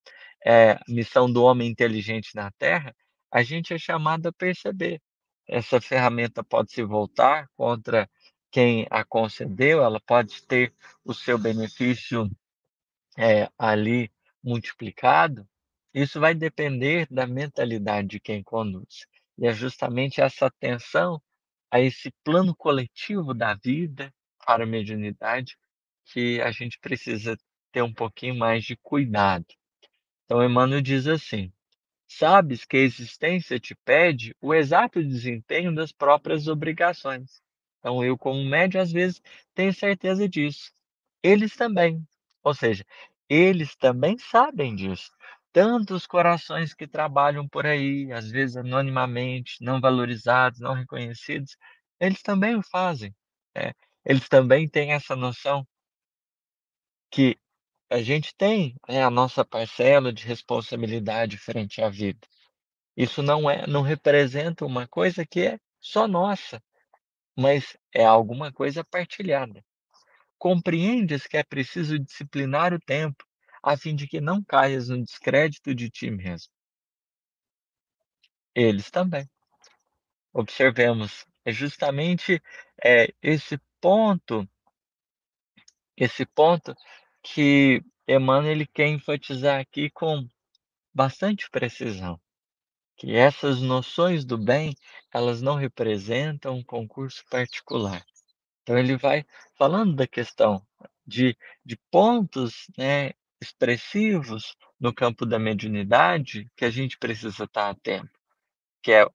[0.46, 2.94] é, missão do homem inteligente na Terra,
[3.32, 5.00] a gente é chamado a perceber.
[5.48, 8.08] Essa ferramenta pode se voltar contra
[8.50, 10.72] quem a concedeu, ela pode ter
[11.04, 12.30] o seu benefício
[13.18, 14.10] é, ali
[14.42, 15.46] multiplicado.
[16.00, 19.04] Isso vai depender da mentalidade de quem conduz.
[19.36, 21.20] E é justamente essa atenção
[21.72, 24.14] a esse plano coletivo da vida
[24.46, 25.58] para a mediunidade
[26.04, 27.36] que a gente precisa
[27.72, 29.44] ter um pouquinho mais de cuidado.
[30.24, 31.52] Então, Emmanuel diz assim:
[32.06, 37.42] Sabes que a existência te pede o exato desempenho das próprias obrigações.
[37.80, 39.20] Então, eu, como médio, às vezes
[39.52, 40.72] tenho certeza disso.
[41.24, 42.06] Eles também.
[42.44, 42.84] Ou seja,
[43.28, 45.10] eles também sabem disso.
[45.60, 51.56] Tantos corações que trabalham por aí, às vezes anonimamente, não valorizados, não reconhecidos,
[51.98, 53.12] eles também o fazem.
[53.56, 53.72] Né?
[54.04, 55.66] Eles também têm essa noção
[57.10, 57.36] que
[57.90, 62.24] a gente tem né, a nossa parcela de responsabilidade frente à vida.
[62.96, 66.62] Isso não é, não representa uma coisa que é só nossa,
[67.36, 69.60] mas é alguma coisa partilhada.
[70.38, 73.24] Compreendes que é preciso disciplinar o tempo,
[73.72, 76.50] a fim de que não caias no descrédito de ti mesmo.
[78.54, 79.28] Eles também.
[80.32, 82.42] Observemos, é justamente
[82.82, 84.48] é, esse ponto,
[85.96, 86.74] esse ponto
[87.22, 90.26] que Emmanuel ele quer enfatizar aqui com
[90.94, 92.20] bastante precisão,
[92.96, 94.74] que essas noções do bem,
[95.12, 98.04] elas não representam um concurso particular.
[98.62, 99.24] Então ele vai
[99.56, 100.66] falando da questão
[101.06, 108.10] de, de pontos né, expressivos no campo da mediunidade que a gente precisa estar atento,
[108.82, 109.06] que é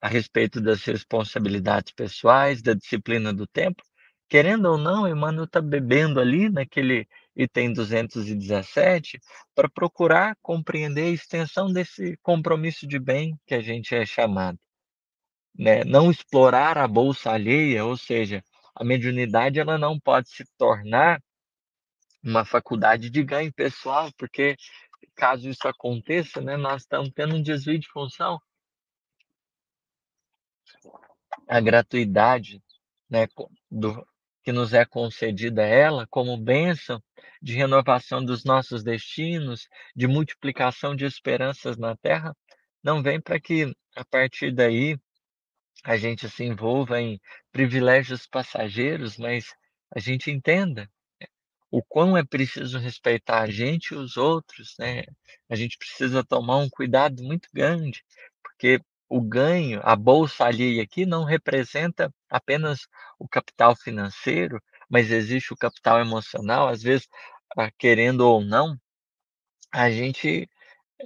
[0.00, 3.82] a respeito das responsabilidades pessoais, da disciplina do tempo.
[4.28, 9.18] Querendo ou não, Emmanuel está bebendo ali naquele item 217
[9.54, 14.58] para procurar compreender a extensão desse compromisso de bem que a gente é chamado.
[15.54, 15.84] Né?
[15.84, 18.42] Não explorar a bolsa alheia, ou seja,
[18.74, 21.20] a mediunidade ela não pode se tornar
[22.22, 24.56] uma faculdade de ganho pessoal, porque
[25.14, 28.40] caso isso aconteça, né, nós estamos tendo um desvio de função.
[31.48, 32.62] A gratuidade
[33.10, 33.26] né,
[33.70, 34.06] do,
[34.42, 37.02] que nos é concedida ela como bênção
[37.40, 42.36] de renovação dos nossos destinos, de multiplicação de esperanças na terra,
[42.82, 44.98] não vem para que a partir daí
[45.84, 49.54] a gente se envolva em privilégios passageiros, mas
[49.94, 50.88] a gente entenda
[51.72, 55.04] o quão é preciso respeitar a gente e os outros, né?
[55.48, 58.04] A gente precisa tomar um cuidado muito grande,
[58.42, 62.86] porque o ganho, a bolsa alheia aqui não representa apenas
[63.18, 66.68] o capital financeiro, mas existe o capital emocional.
[66.68, 67.08] Às vezes,
[67.56, 68.78] ah, querendo ou não,
[69.72, 70.48] a gente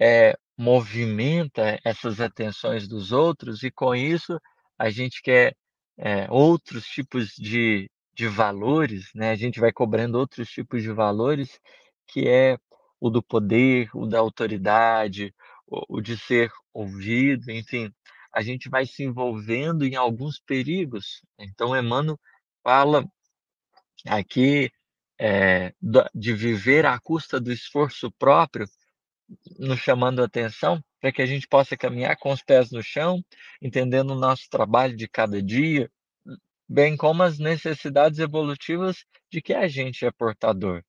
[0.01, 4.41] é, movimenta essas atenções dos outros e com isso
[4.79, 5.57] a gente quer
[5.99, 9.31] é, outros tipos de, de valores, né?
[9.31, 11.61] A gente vai cobrando outros tipos de valores,
[12.07, 12.59] que é
[12.99, 15.35] o do poder, o da autoridade,
[15.67, 17.93] o, o de ser ouvido, enfim,
[18.33, 21.23] a gente vai se envolvendo em alguns perigos.
[21.39, 22.19] Então, Emmanuel
[22.63, 23.07] fala
[24.07, 24.71] aqui
[25.21, 25.75] é,
[26.15, 28.67] de viver à custa do esforço próprio,
[29.59, 33.23] nos chamando a atenção para que a gente possa caminhar com os pés no chão,
[33.61, 35.91] entendendo o nosso trabalho de cada dia,
[36.69, 40.83] bem como as necessidades evolutivas de que a gente é portador.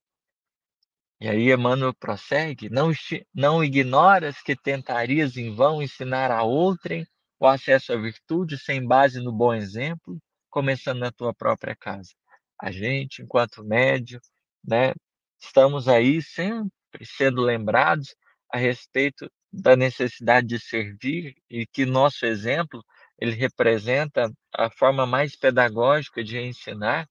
[1.20, 2.92] E aí Emmanuel prossegue: não,
[3.34, 7.06] não ignoras que tentarias em vão ensinar a outrem
[7.40, 10.20] o acesso à virtude sem base no bom exemplo,
[10.50, 12.12] começando na tua própria casa.
[12.60, 14.20] A gente, enquanto médio,
[14.64, 14.94] né,
[15.40, 16.72] estamos aí sempre
[17.04, 18.16] sendo lembrados
[18.52, 22.84] a respeito da necessidade de servir e que nosso exemplo
[23.20, 27.08] ele representa a forma mais pedagógica de ensinar,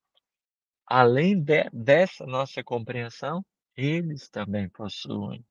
[0.86, 3.44] além de, dessa nossa compreensão,
[3.76, 5.44] eles também possuem.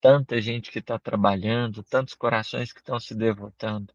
[0.00, 3.92] Tanta gente que está trabalhando, tantos corações que estão se devotando.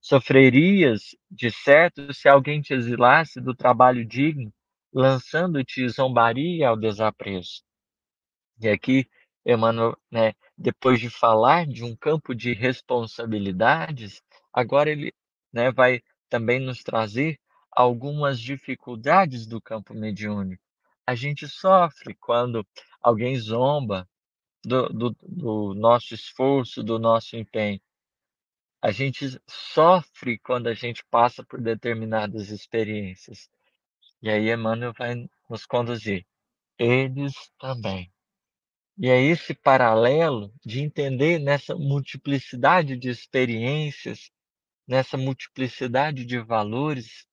[0.00, 4.52] Sofrerias, de certo, se alguém te exilasse do trabalho digno,
[4.92, 7.62] lançando-te zombaria ao desapreço.
[8.60, 9.08] E aqui,
[9.44, 14.22] Emmanuel, né, depois de falar de um campo de responsabilidades,
[14.52, 15.12] agora ele
[15.52, 17.38] né, vai também nos trazer
[17.70, 20.62] algumas dificuldades do campo mediúnico.
[21.06, 22.66] A gente sofre quando
[23.02, 24.08] alguém zomba
[24.64, 27.80] do, do, do nosso esforço, do nosso empenho.
[28.80, 33.48] A gente sofre quando a gente passa por determinadas experiências.
[34.20, 36.26] E aí Emmanuel vai nos conduzir.
[36.78, 38.12] Eles também.
[38.98, 44.30] E é esse paralelo de entender nessa multiplicidade de experiências,
[44.86, 47.26] nessa multiplicidade de valores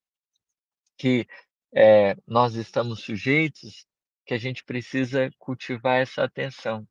[0.98, 1.28] que
[1.74, 3.86] é, nós estamos sujeitos,
[4.26, 6.88] que a gente precisa cultivar essa atenção.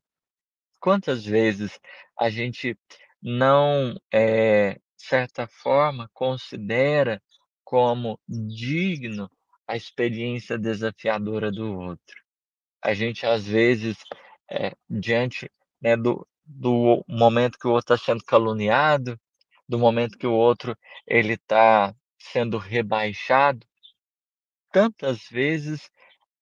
[0.79, 1.79] Quantas vezes
[2.19, 2.77] a gente
[3.21, 7.21] não, é, de certa forma, considera
[7.63, 9.29] como digno
[9.67, 12.15] a experiência desafiadora do outro?
[12.81, 13.97] A gente, às vezes,
[14.49, 15.51] é, diante
[15.81, 19.19] né, do, do momento que o outro está sendo caluniado,
[19.69, 20.75] do momento que o outro
[21.07, 23.65] ele está sendo rebaixado,
[24.71, 25.89] tantas vezes,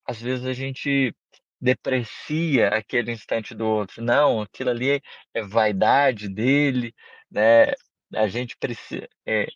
[0.05, 1.13] às vezes a gente
[1.59, 4.01] deprecia aquele instante do outro.
[4.03, 5.01] Não, aquilo ali
[5.33, 6.93] é vaidade dele,
[7.29, 7.73] né?
[8.15, 9.47] A gente precisa, é,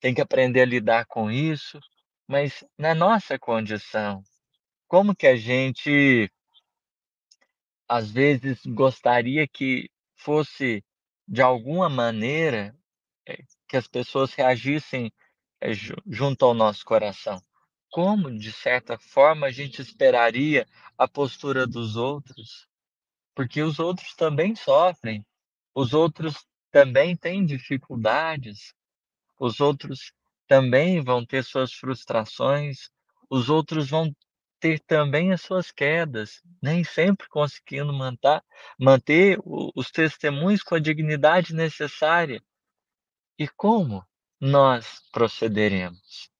[0.00, 1.78] tem que aprender a lidar com isso,
[2.26, 4.22] mas na nossa condição,
[4.88, 6.30] como que a gente
[7.88, 10.84] às vezes gostaria que fosse
[11.28, 12.74] de alguma maneira
[13.68, 15.12] que as pessoas reagissem
[15.60, 15.72] eh,
[16.06, 17.40] junto ao nosso coração?
[17.90, 20.66] Como, de certa forma, a gente esperaria
[20.96, 22.66] a postura dos outros?
[23.34, 25.24] Porque os outros também sofrem,
[25.74, 28.74] os outros também têm dificuldades,
[29.38, 30.12] os outros
[30.46, 32.90] também vão ter suas frustrações,
[33.30, 34.14] os outros vão
[34.60, 38.42] ter também as suas quedas, nem sempre conseguindo manter,
[38.78, 42.40] manter os testemunhos com a dignidade necessária.
[43.38, 44.04] E como
[44.40, 46.30] nós procederemos?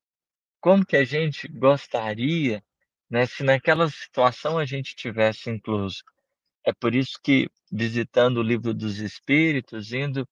[0.60, 2.62] Como que a gente gostaria,
[3.10, 6.02] né, se naquela situação a gente tivesse incluso?
[6.64, 10.28] É por isso que, visitando o livro dos Espíritos, indo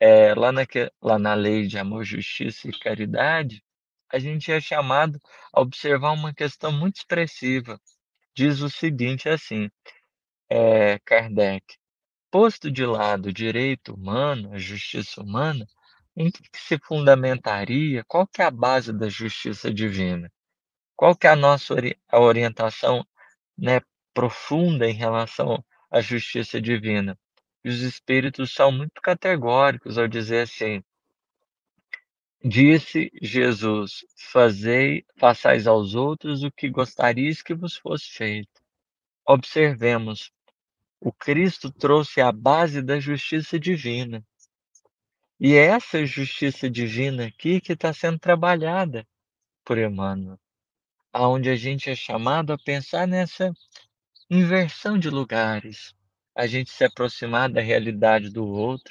[0.00, 0.50] é, lá,
[1.02, 3.62] lá na lei de amor, justiça e caridade,
[4.12, 5.18] a gente é chamado
[5.52, 7.80] a observar uma questão muito expressiva.
[8.34, 9.70] Diz o seguinte assim,
[10.50, 11.64] é, Kardec,
[12.30, 15.66] posto de lado o direito humano, a justiça humana,
[16.16, 20.30] em que se fundamentaria, qual que é a base da justiça divina?
[20.96, 23.06] Qual que é a nossa ori a orientação
[23.58, 23.80] né,
[24.12, 27.18] profunda em relação à justiça divina?
[27.64, 30.82] E os espíritos são muito categóricos ao dizer assim,
[32.46, 38.60] Disse Jesus: Fazei, façais aos outros o que gostarias que vos fosse feito.
[39.26, 40.30] Observemos,
[41.00, 44.22] o Cristo trouxe a base da justiça divina.
[45.46, 49.06] E é essa justiça divina aqui que está sendo trabalhada
[49.62, 50.40] por Emmanuel,
[51.12, 53.52] aonde a gente é chamado a pensar nessa
[54.30, 55.94] inversão de lugares,
[56.34, 58.90] a gente se aproximar da realidade do outro,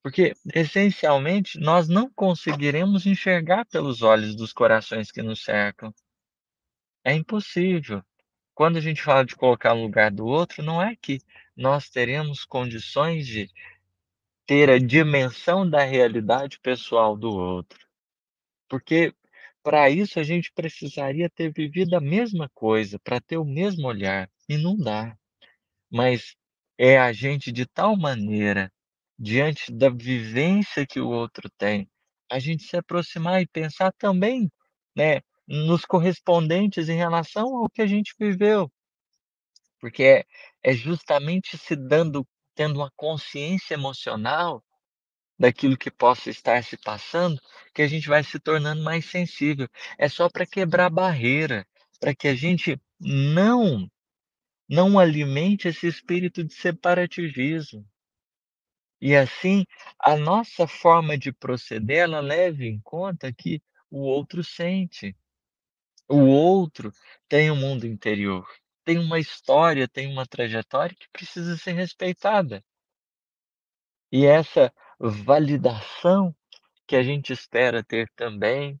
[0.00, 5.92] porque, essencialmente, nós não conseguiremos enxergar pelos olhos dos corações que nos cercam.
[7.02, 8.04] É impossível.
[8.54, 11.18] Quando a gente fala de colocar no lugar do outro, não é que
[11.56, 13.50] nós teremos condições de
[14.48, 17.78] ter a dimensão da realidade pessoal do outro.
[18.66, 19.14] Porque
[19.62, 24.30] para isso a gente precisaria ter vivido a mesma coisa, para ter o mesmo olhar,
[24.48, 25.14] e não dá.
[25.92, 26.34] Mas
[26.78, 28.72] é a gente de tal maneira
[29.18, 31.86] diante da vivência que o outro tem,
[32.30, 34.50] a gente se aproximar e pensar também,
[34.96, 38.72] né, nos correspondentes em relação ao que a gente viveu.
[39.78, 40.24] Porque é,
[40.62, 42.26] é justamente se dando,
[42.58, 44.64] tendo uma consciência emocional
[45.38, 47.40] daquilo que possa estar se passando,
[47.72, 49.68] que a gente vai se tornando mais sensível.
[49.96, 51.64] É só para quebrar barreira,
[52.00, 53.88] para que a gente não
[54.68, 57.86] não alimente esse espírito de separativismo.
[59.00, 59.64] E assim,
[59.96, 65.16] a nossa forma de proceder, ela leve em conta que o outro sente.
[66.08, 66.92] O outro
[67.28, 68.48] tem um mundo interior,
[68.88, 72.64] tem uma história, tem uma trajetória que precisa ser respeitada.
[74.10, 76.34] E essa validação
[76.86, 78.80] que a gente espera ter também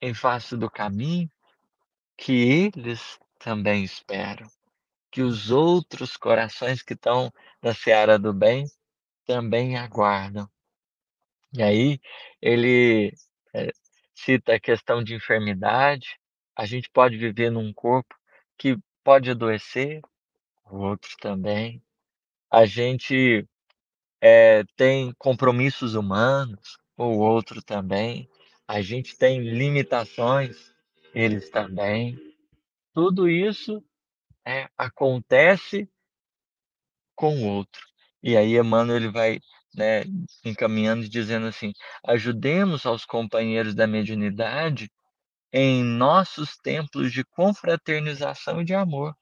[0.00, 1.28] em face do caminho,
[2.16, 4.48] que eles também esperam,
[5.10, 8.64] que os outros corações que estão na seara do bem
[9.26, 10.48] também aguardam.
[11.52, 12.00] E aí
[12.40, 13.12] ele
[13.54, 13.72] eh,
[14.14, 16.16] cita a questão de enfermidade.
[16.54, 18.14] A gente pode viver num corpo
[18.56, 18.78] que
[19.10, 20.00] pode adoecer,
[20.70, 21.82] o outro também.
[22.48, 23.44] A gente
[24.20, 28.30] eh, tem compromissos humanos, o outro também.
[28.68, 30.72] A gente tem limitações,
[31.12, 32.16] eles também.
[32.94, 33.82] Tudo isso
[34.46, 35.90] é, acontece
[37.16, 37.82] com o outro.
[38.22, 39.40] E aí Emmanuel ele vai,
[39.74, 40.04] né,
[40.44, 41.72] encaminhando e dizendo assim:
[42.06, 44.88] ajudemos aos companheiros da mediunidade
[45.52, 49.14] em nossos templos de confraternização e de amor.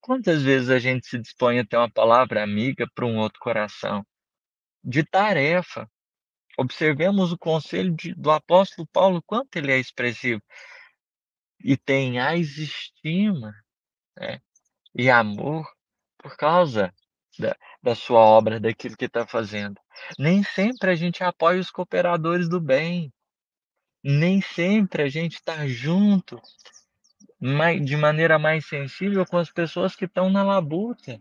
[0.00, 4.06] Quantas vezes a gente se dispõe a ter uma palavra amiga para um outro coração?
[4.84, 5.90] De tarefa.
[6.58, 10.42] Observemos o conselho de, do apóstolo Paulo, quanto ele é expressivo.
[11.62, 13.52] E tenhais estima
[14.16, 14.40] né,
[14.94, 15.66] e amor
[16.18, 16.94] por causa
[17.38, 19.80] da, da sua obra, daquilo que está fazendo.
[20.18, 23.12] Nem sempre a gente apoia os cooperadores do bem.
[24.08, 26.40] Nem sempre a gente está junto
[27.84, 31.20] de maneira mais sensível com as pessoas que estão na labuta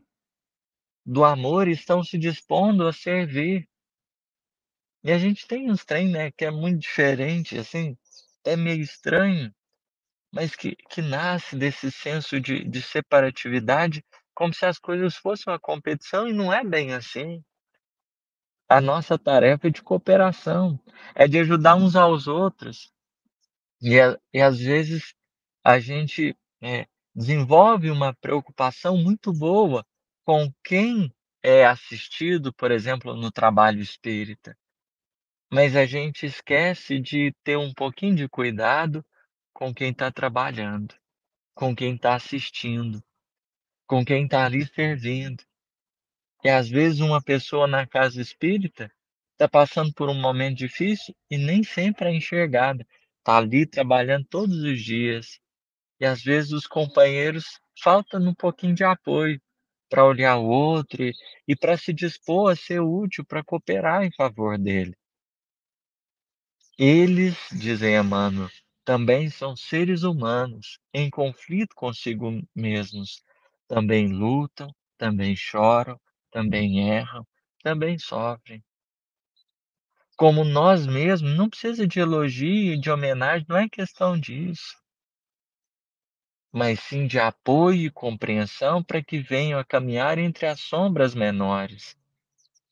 [1.04, 3.68] do amor e estão se dispondo a servir.
[5.04, 7.98] E a gente tem uns trem, né, que é muito diferente, assim,
[8.44, 9.52] é meio estranho,
[10.32, 14.06] mas que, que nasce desse senso de, de separatividade,
[14.36, 17.44] como se as coisas fossem uma competição, e não é bem assim.
[18.68, 20.80] A nossa tarefa é de cooperação,
[21.14, 22.92] é de ajudar uns aos outros.
[23.82, 23.96] E,
[24.34, 25.14] e às vezes
[25.64, 29.86] a gente é, desenvolve uma preocupação muito boa
[30.26, 31.14] com quem
[31.44, 34.58] é assistido, por exemplo, no trabalho espírita.
[35.54, 39.06] Mas a gente esquece de ter um pouquinho de cuidado
[39.54, 40.96] com quem está trabalhando,
[41.54, 43.02] com quem está assistindo,
[43.88, 45.44] com quem está ali servindo.
[46.46, 48.92] E às vezes uma pessoa na casa espírita
[49.32, 52.86] está passando por um momento difícil e nem sempre é enxergada.
[53.18, 55.40] Está ali trabalhando todos os dias,
[56.00, 59.42] e às vezes os companheiros faltam um pouquinho de apoio
[59.90, 61.14] para olhar o outro e,
[61.48, 64.96] e para se dispor a ser útil, para cooperar em favor dele.
[66.78, 68.52] Eles, dizem Emmanuel,
[68.84, 73.24] também são seres humanos em conflito consigo mesmos.
[73.68, 76.00] Também lutam, também choram,
[76.36, 77.26] também erram,
[77.64, 78.62] também sofrem.
[80.18, 84.76] Como nós mesmos, não precisa de elogio de homenagem, não é questão disso
[86.56, 91.98] mas sim de apoio e compreensão para que venham a caminhar entre as sombras menores.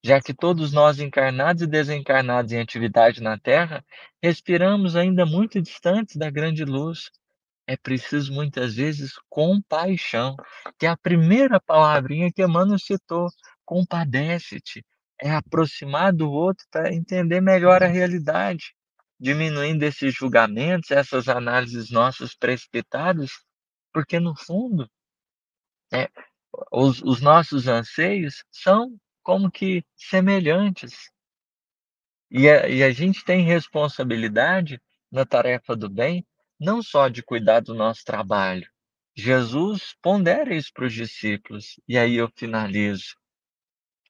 [0.01, 3.83] Já que todos nós, encarnados e desencarnados em atividade na Terra,
[4.23, 7.11] respiramos ainda muito distantes da grande luz.
[7.67, 10.37] É preciso muitas vezes compaixão,
[10.79, 13.27] que é a primeira palavrinha que Emmanuel citou.
[13.65, 14.85] Compadece-te,
[15.21, 18.73] é aproximar do outro para entender melhor a realidade,
[19.19, 23.31] diminuindo esses julgamentos, essas análises nossas precipitadas
[23.93, 24.89] porque no fundo,
[25.93, 26.09] é,
[26.71, 31.11] os, os nossos anseios são como que semelhantes.
[32.31, 36.25] E a, e a gente tem responsabilidade na tarefa do bem,
[36.59, 38.67] não só de cuidar do nosso trabalho.
[39.15, 43.15] Jesus pondera isso para os discípulos, e aí eu finalizo.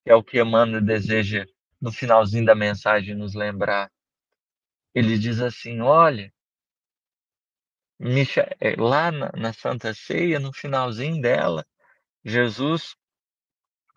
[0.05, 1.45] É o que Emmanuel deseja
[1.81, 3.91] no finalzinho da mensagem nos lembrar.
[4.93, 6.31] Ele diz assim: olha,
[8.59, 11.65] é, lá na, na Santa Ceia, no finalzinho dela,
[12.23, 12.95] Jesus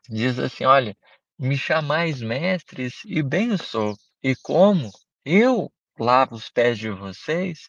[0.09, 0.97] diz assim: Olha,
[1.39, 4.91] me chamais mestres e bem sou, e como
[5.25, 7.69] eu lavo os pés de vocês,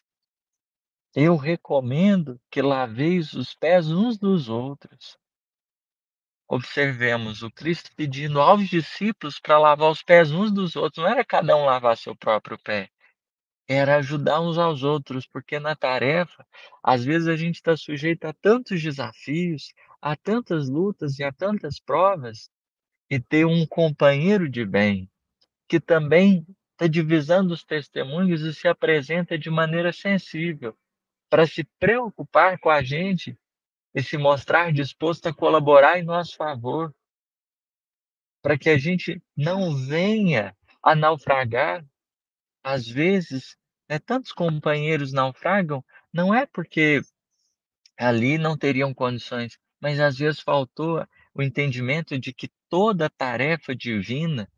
[1.14, 5.18] eu recomendo que laveis os pés uns dos outros.
[6.48, 11.24] Observemos o Cristo pedindo aos discípulos para lavar os pés uns dos outros, não era
[11.24, 12.90] cada um lavar seu próprio pé
[13.68, 16.44] era ajudar uns aos outros, porque na tarefa,
[16.82, 21.78] às vezes a gente está sujeito a tantos desafios, a tantas lutas e a tantas
[21.78, 22.48] provas,
[23.10, 25.10] e ter um companheiro de bem
[25.68, 30.74] que também está divisando os testemunhos e se apresenta de maneira sensível
[31.28, 33.38] para se preocupar com a gente
[33.94, 36.94] e se mostrar disposto a colaborar em nosso favor,
[38.42, 41.84] para que a gente não venha a naufragar.
[42.62, 43.56] Às vezes,
[43.88, 47.02] né, tantos companheiros naufragam, não é porque
[47.96, 54.50] ali não teriam condições, mas às vezes faltou o entendimento de que toda tarefa divina,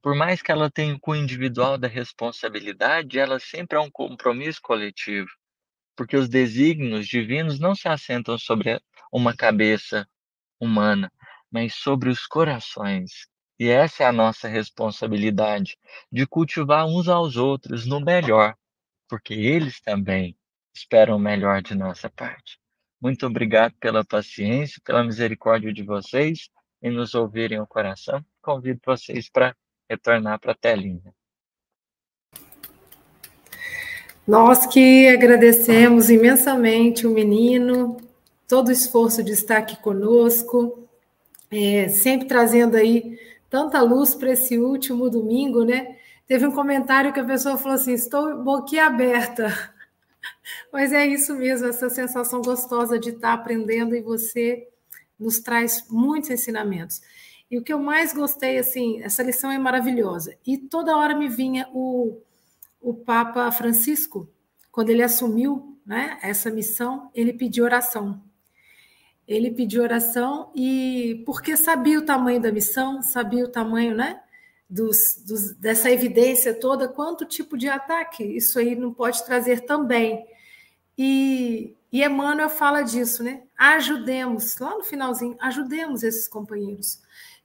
[0.00, 4.60] por mais que ela tenha o cunho individual da responsabilidade, ela sempre é um compromisso
[4.62, 5.28] coletivo,
[5.98, 8.80] porque os desígnios divinos não se assentam sobre
[9.12, 10.08] uma cabeça
[10.60, 11.12] humana,
[11.50, 13.26] mas sobre os corações.
[13.58, 15.76] E essa é a nossa responsabilidade,
[16.12, 18.54] de cultivar uns aos outros no melhor,
[19.08, 20.38] porque eles também
[20.72, 22.60] esperam o melhor de nossa parte.
[23.00, 26.48] Muito obrigado pela paciência, pela misericórdia de vocês
[26.80, 28.24] e nos ouvirem o coração.
[28.40, 29.56] Convido vocês para
[29.90, 31.12] retornar para a telinha.
[34.28, 37.96] Nós que agradecemos imensamente o menino,
[38.46, 40.86] todo o esforço de estar aqui conosco,
[41.50, 43.18] é, sempre trazendo aí
[43.48, 45.96] tanta luz para esse último domingo, né?
[46.26, 49.48] Teve um comentário que a pessoa falou assim: estou boquiaberta.
[50.70, 54.68] Mas é isso mesmo, essa sensação gostosa de estar aprendendo e você
[55.18, 57.00] nos traz muitos ensinamentos.
[57.50, 60.36] E o que eu mais gostei, assim, essa lição é maravilhosa.
[60.46, 62.20] E toda hora me vinha o,
[62.80, 64.28] o Papa Francisco,
[64.70, 68.22] quando ele assumiu né, essa missão, ele pediu oração.
[69.26, 74.20] Ele pediu oração e porque sabia o tamanho da missão, sabia o tamanho, né,
[74.68, 80.26] dos, dos, dessa evidência toda, quanto tipo de ataque isso aí não pode trazer também.
[80.96, 83.42] E, e Emmanuel fala disso, né?
[83.56, 87.00] Ajudemos, lá no finalzinho, ajudemos esses companheiros.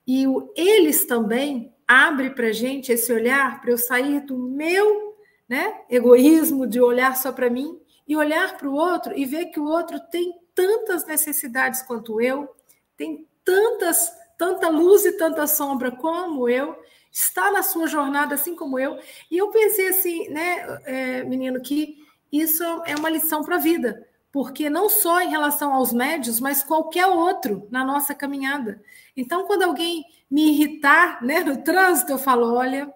[0.06, 5.13] E o, eles também abrem para gente esse olhar para eu sair do meu
[5.48, 9.60] né, egoísmo de olhar só para mim e olhar para o outro e ver que
[9.60, 12.50] o outro tem tantas necessidades quanto eu,
[12.96, 16.76] tem tantas, tanta luz e tanta sombra como eu,
[17.12, 18.98] está na sua jornada assim como eu.
[19.30, 21.98] E eu pensei assim, né, é, menino, que
[22.32, 26.64] isso é uma lição para a vida, porque não só em relação aos médios, mas
[26.64, 28.82] qualquer outro na nossa caminhada.
[29.16, 32.92] Então, quando alguém me irritar né, no trânsito, eu falo: olha,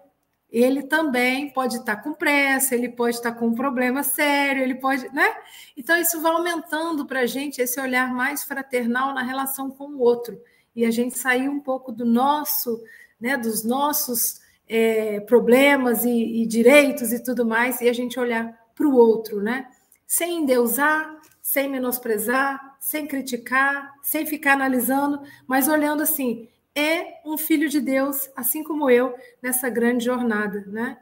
[0.50, 5.08] ele também pode estar com pressa, ele pode estar com um problema sério, ele pode,
[5.14, 5.34] né?
[5.76, 9.98] Então, isso vai aumentando para a gente esse olhar mais fraternal na relação com o
[9.98, 10.40] outro.
[10.74, 12.82] E a gente sair um pouco do nosso,
[13.20, 18.56] né, dos nossos é, problemas e, e direitos e tudo mais, e a gente olhar
[18.74, 19.68] para o outro, né?
[20.06, 26.48] Sem endeusar, sem menosprezar, sem criticar, sem ficar analisando, mas olhando assim,
[26.78, 30.98] é um filho de Deus, assim como eu, nessa grande jornada, né?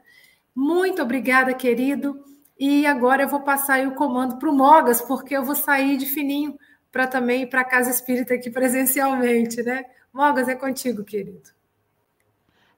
[0.55, 2.19] Muito obrigada, querido.
[2.59, 6.07] E agora eu vou passar o comando para o Mogas, porque eu vou sair de
[6.07, 6.57] fininho
[6.91, 9.85] para também ir para a Casa Espírita aqui presencialmente, né?
[10.11, 11.51] Mogas, é contigo, querido.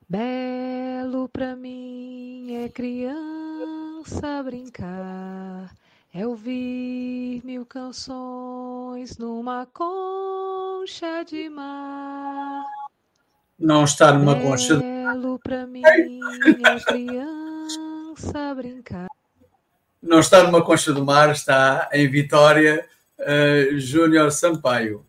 [0.09, 5.73] Belo para mim é criança brincar,
[6.13, 12.65] é ouvir mil canções numa concha de mar
[13.59, 14.79] não estar numa concha.
[15.43, 19.07] para mim, é criança brincar.
[20.01, 22.87] Não está numa concha do mar, está em Vitória,
[23.19, 25.05] uh, Júnior Sampaio.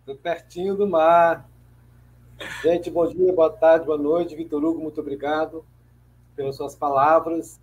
[0.00, 1.48] Estou pertinho do mar.
[2.62, 4.34] Gente, bom dia, boa tarde, boa noite.
[4.34, 5.64] Vitor Hugo, muito obrigado
[6.34, 7.60] pelas suas palavras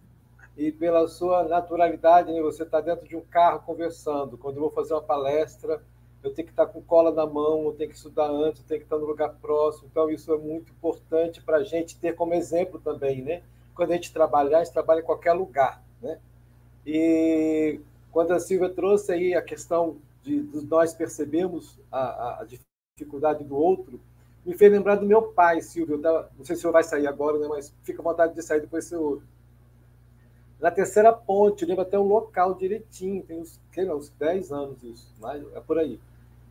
[0.55, 2.31] e pela sua naturalidade.
[2.31, 2.41] Né?
[2.41, 4.37] Você está dentro de um carro conversando.
[4.37, 5.81] Quando eu vou fazer uma palestra,
[6.27, 8.79] eu tenho que estar com cola na mão, eu tenho que estudar antes, eu tenho
[8.79, 9.87] que estar no lugar próximo.
[9.89, 13.41] Então, isso é muito importante para a gente ter como exemplo também, né?
[13.75, 16.19] Quando a gente trabalhar, a gente trabalha em qualquer lugar, né?
[16.85, 17.79] E
[18.11, 22.47] quando a Silvia trouxe aí a questão de, de nós percebemos a, a,
[22.95, 23.99] dificuldade do outro,
[24.45, 25.99] me fez lembrar do meu pai, Silvio.
[25.99, 27.47] Tava, não sei se o senhor vai sair agora, né?
[27.47, 29.25] Mas fica à vontade de sair depois outro.
[30.59, 35.43] Na terceira ponte, lembro até o local direitinho, tem uns, uns 10 anos isso, mas
[35.53, 35.99] é por aí.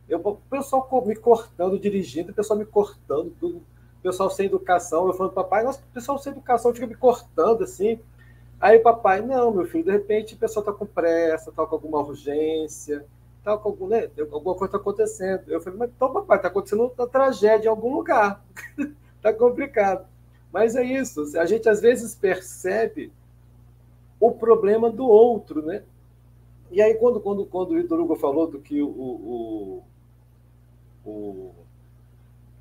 [0.07, 3.57] Eu, o pessoal me cortando, dirigindo, o pessoal me cortando, tudo.
[3.57, 5.07] O pessoal sem educação.
[5.07, 7.99] Eu falando, papai, nossa, o pessoal sem educação fica me cortando assim.
[8.59, 11.99] Aí, papai, não, meu filho, de repente o pessoal está com pressa, está com alguma
[11.99, 13.05] urgência,
[13.37, 15.43] está com algum, né, alguma coisa está acontecendo.
[15.47, 18.43] Eu falei, mas então, papai, está acontecendo uma tragédia em algum lugar.
[19.15, 20.07] Está complicado.
[20.51, 23.11] Mas é isso, a gente às vezes percebe
[24.19, 25.83] o problema do outro, né?
[26.71, 29.83] E aí, quando, quando, quando o Vitor Hugo falou do que o, o,
[31.07, 31.51] o,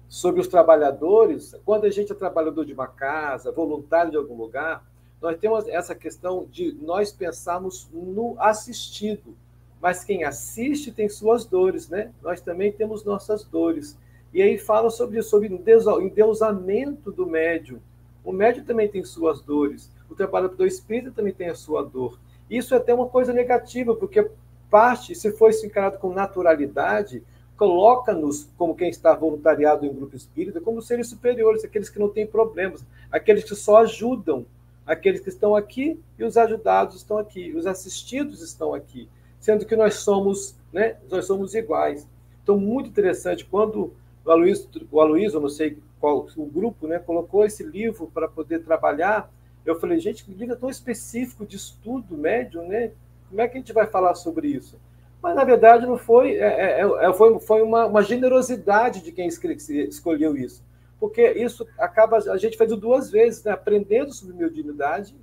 [0.08, 4.84] sobre os trabalhadores, quando a gente é trabalhador de uma casa, voluntário de algum lugar,
[5.20, 9.36] nós temos essa questão de nós pensarmos no assistido,
[9.80, 12.12] mas quem assiste tem suas dores, né?
[12.22, 13.98] Nós também temos nossas dores.
[14.32, 17.80] E aí fala sobre isso, sobre o endeusamento do médium.
[18.24, 19.90] O médium também tem suas dores.
[20.08, 22.18] O trabalhador espírita também tem a sua dor.
[22.48, 24.30] Isso é até uma coisa negativa, porque
[24.70, 27.22] parte, se for encarado com naturalidade,
[27.56, 32.26] coloca-nos, como quem está voluntariado em grupo espírita, como seres superiores, aqueles que não têm
[32.26, 34.44] problemas, aqueles que só ajudam,
[34.86, 39.08] aqueles que estão aqui e os ajudados estão aqui, os assistidos estão aqui,
[39.40, 42.06] sendo que nós somos, né, nós somos iguais.
[42.42, 43.92] Então, muito interessante, quando
[44.24, 48.62] o Aloysio, o Aloysio não sei qual o grupo, né, colocou esse livro para poder
[48.62, 49.32] trabalhar,
[49.64, 52.92] eu falei, gente, que livro tão específico de estudo médio, né?
[53.28, 54.78] Como é que a gente vai falar sobre isso?
[55.22, 59.28] Mas, na verdade, não foi, é, é, é, foi, foi uma, uma, generosidade de quem
[59.28, 60.64] escolheu isso.
[61.00, 63.52] Porque isso acaba, a gente faz duas vezes, né?
[63.52, 65.14] aprendendo sobre mediunidade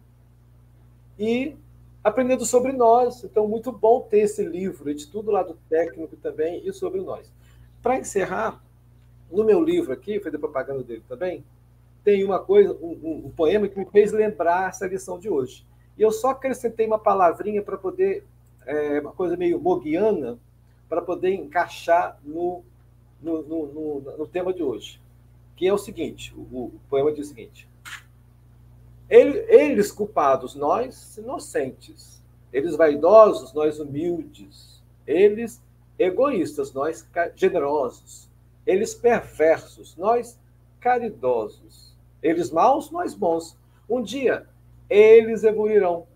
[1.17, 1.55] e
[2.03, 3.23] aprendendo sobre nós.
[3.23, 7.31] Então, muito bom ter esse livro, de tudo lá do técnico também e sobre nós.
[7.81, 8.61] Para encerrar,
[9.31, 11.43] no meu livro aqui, foi a propaganda dele também,
[12.03, 15.65] tem uma coisa, um, um, poema que me fez lembrar essa lição de hoje.
[15.97, 18.25] E eu só acrescentei uma palavrinha para poder,
[18.65, 20.37] é, uma coisa meio moguiana,
[20.89, 22.63] para poder encaixar no,
[23.21, 25.01] no, no, no, no tema de hoje,
[25.55, 27.67] que é o seguinte: o, o poema diz o seguinte.
[29.09, 32.21] Eles culpados, nós inocentes.
[32.51, 34.81] Eles vaidosos, nós humildes.
[35.05, 35.61] Eles
[35.99, 38.29] egoístas, nós generosos.
[38.65, 40.39] Eles perversos, nós
[40.79, 41.93] caridosos.
[42.21, 43.57] Eles maus, nós bons.
[43.89, 44.47] Um dia,
[44.89, 46.07] eles evoluirão,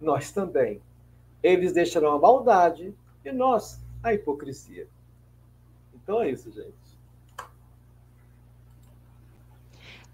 [0.00, 0.80] nós também.
[1.42, 4.86] Eles deixarão a maldade e nós a hipocrisia.
[5.94, 6.80] Então é isso, gente.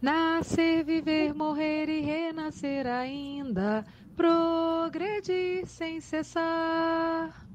[0.00, 7.46] Nascer, viver, morrer e renascer ainda, progredir sem cessar.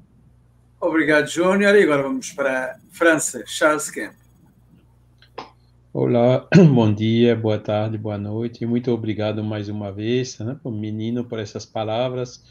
[0.80, 1.76] Obrigado, Júnior.
[1.76, 4.14] E agora vamos para a França, Charles Kemp.
[5.94, 8.66] Olá, bom dia, boa tarde, boa noite.
[8.66, 12.42] Muito obrigado mais uma vez, né, o menino, por essas palavras.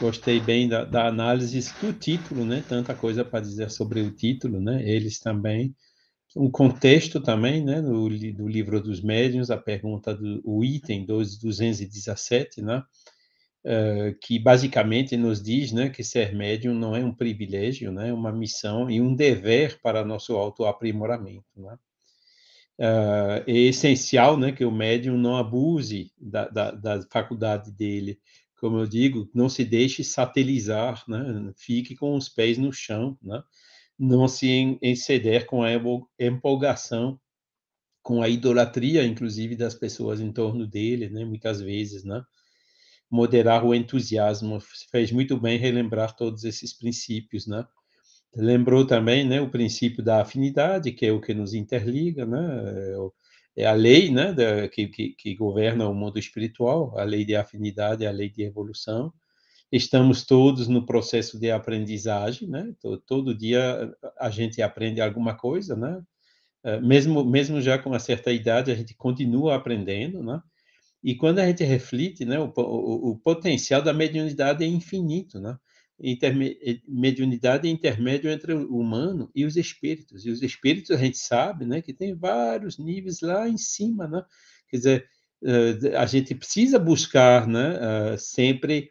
[0.00, 2.62] Gostei bem da, da análise do título, né?
[2.68, 4.80] Tanta coisa para dizer sobre o título, né?
[4.88, 5.74] Eles também.
[6.36, 12.60] Um contexto também, né, do, do livro dos médiuns, a pergunta do o item 217,
[12.60, 12.82] né,
[13.64, 18.12] uh, que basicamente nos diz, né, que ser médium não é um privilégio, né, é
[18.12, 21.78] uma missão e um dever para nosso autoaprimoramento, né.
[22.78, 28.20] Uh, é essencial, né, que o médium não abuse da, da, da faculdade dele,
[28.58, 33.42] como eu digo, não se deixe satelizar, né, fique com os pés no chão, né,
[33.98, 35.70] não se exceder com a
[36.18, 37.18] empolgação,
[38.02, 41.26] com a idolatria, inclusive, das pessoas em torno dele, né?
[41.26, 42.22] Muitas vezes, né?
[43.10, 44.58] Moderar o entusiasmo.
[44.90, 47.66] Fez muito bem relembrar todos esses princípios, né?
[48.34, 52.92] Lembrou também, né, o princípio da afinidade, que é o que nos interliga, né?
[52.92, 52.96] É,
[53.58, 57.34] é a lei, né, da, que, que, que governa o mundo espiritual, a lei de
[57.36, 59.12] afinidade, a lei de evolução
[59.70, 62.74] estamos todos no processo de aprendizagem, né?
[62.80, 66.02] Todo, todo dia a gente aprende alguma coisa, né?
[66.64, 70.40] Eh, mesmo, mesmo já com uma certa idade, a gente continua aprendendo, né?
[71.02, 75.56] E quando a gente reflete, né, o, o, o potencial da mediunidade é infinito, né?
[76.00, 80.24] Interme eh, mediunidade é intermédio entre o humano e os espíritos.
[80.24, 84.24] E os espíritos, a gente sabe, né, que tem vários níveis lá em cima, né?
[84.68, 85.08] Quer dizer,
[85.44, 88.90] eh, a gente precisa buscar, né, sempre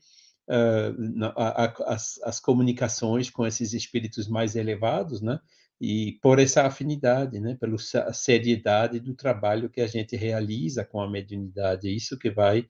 [0.49, 5.39] a, a, as, as comunicações com esses espíritos mais elevados, né?
[5.79, 7.55] E por essa afinidade, né?
[7.59, 7.77] Pela
[8.13, 12.67] seriedade do trabalho que a gente realiza com a mediunidade, é isso que vai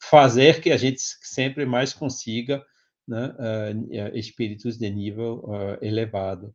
[0.00, 2.62] fazer que a gente sempre mais consiga
[3.06, 6.54] né, uh, espíritos de nível uh, elevado.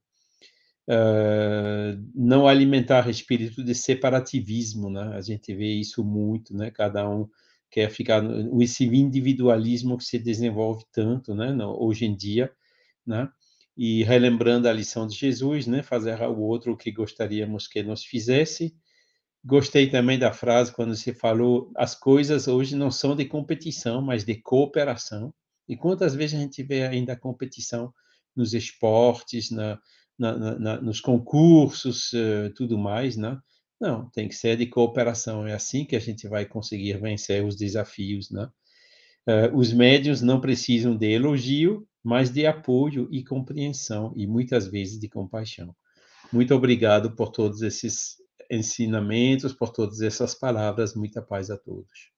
[0.88, 5.14] Uh, não alimentar espírito de separativismo, né?
[5.16, 6.72] A gente vê isso muito, né?
[6.72, 7.30] Cada um
[7.72, 8.22] quer ficar
[8.60, 12.52] esse individualismo que se desenvolve tanto, né, hoje em dia,
[13.08, 13.30] né?
[13.78, 18.04] E relembrando a lição de Jesus, né, fazer ao outro o que gostaríamos que nos
[18.04, 18.76] fizesse.
[19.44, 24.26] Gostei também da frase quando se falou as coisas hoje não são de competição, mas
[24.26, 25.34] de cooperação.
[25.72, 27.94] E quantas vezes a gente vê ainda a competição
[28.36, 29.80] nos esportes, na,
[30.20, 33.40] na, na, nos concursos, uh, tudo mais, né?
[33.80, 35.48] Não, tem que ser de cooperação.
[35.48, 38.50] É assim que a gente vai conseguir vencer os desafios, né?
[39.26, 45.00] Uh, os médios não precisam de elogio, mas de apoio e compreensão, e muitas vezes
[45.00, 45.74] de compaixão.
[46.34, 48.18] Muito obrigado por todos esses
[48.52, 50.96] ensinamentos, por todas essas palavras.
[50.96, 52.12] Muita paz a todos.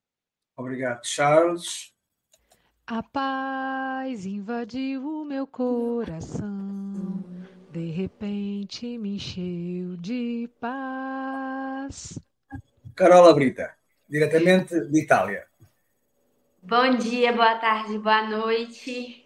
[0.58, 1.93] Obrigado, Charles.
[2.86, 7.24] A paz invadiu o meu coração.
[7.72, 12.20] De repente me encheu de paz.
[12.94, 13.74] Carola Brita,
[14.10, 15.48] diretamente de Itália.
[16.62, 19.26] Bom dia, boa tarde, boa noite.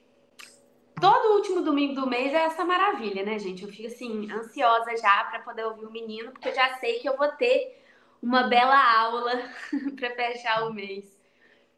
[1.02, 3.64] Todo último domingo do mês é essa maravilha, né, gente?
[3.64, 7.10] Eu fico assim, ansiosa já para poder ouvir o menino, porque eu já sei que
[7.10, 7.84] eu vou ter
[8.22, 9.32] uma bela aula
[9.98, 11.17] para fechar o mês.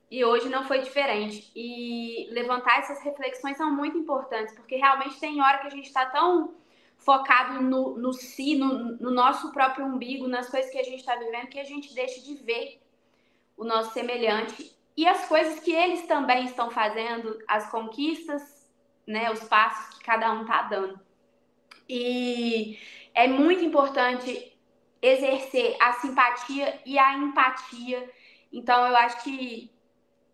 [0.09, 1.51] E hoje não foi diferente.
[1.55, 6.05] E levantar essas reflexões são muito importantes, porque realmente tem hora que a gente está
[6.07, 6.55] tão
[6.97, 11.15] focado no, no si, no, no, nosso próprio umbigo, nas coisas que a gente está
[11.15, 12.81] vivendo, que a gente deixa de ver
[13.55, 18.69] o nosso semelhante e as coisas que eles também estão fazendo, as conquistas,
[19.07, 20.99] né, os passos que cada um está dando.
[21.87, 22.77] E
[23.13, 24.53] é muito importante
[25.01, 28.11] exercer a simpatia e a empatia.
[28.51, 29.71] Então, eu acho que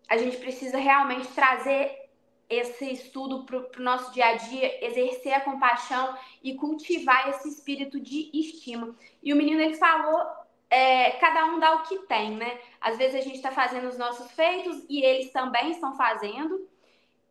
[0.08, 2.06] a gente precisa realmente trazer
[2.48, 7.98] esse estudo para o nosso dia a dia, exercer a compaixão e cultivar esse espírito
[7.98, 8.94] de estima.
[9.22, 10.24] E o menino ele falou,
[10.70, 12.60] é, cada um dá o que tem, né?
[12.80, 16.68] Às vezes a gente está fazendo os nossos feitos e eles também estão fazendo.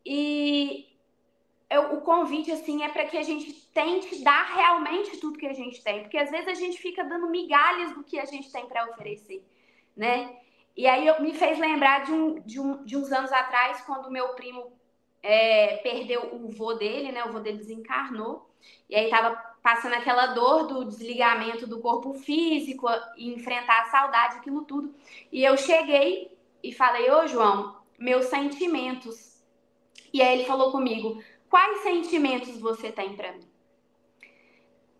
[0.04, 0.86] E
[1.68, 5.82] eu, convite assim é para que a gente tente dar realmente tudo que a gente
[5.82, 8.88] tem, porque às vezes a gente fica dando migalhas do que a gente tem para
[8.90, 9.44] oferecer,
[9.96, 10.36] né?
[10.76, 14.10] E aí eu, me fez lembrar de, um, de, um, de uns anos atrás, quando
[14.10, 14.72] meu primo
[15.22, 17.24] é, perdeu o vô dele, né?
[17.24, 18.50] O vô dele desencarnou.
[18.88, 24.36] E aí tava passando aquela dor do desligamento do corpo físico e enfrentar a saudade,
[24.36, 24.94] aquilo tudo.
[25.32, 29.42] E eu cheguei e falei, ô João, meus sentimentos.
[30.12, 33.46] E aí ele falou comigo, quais sentimentos você tem para mim?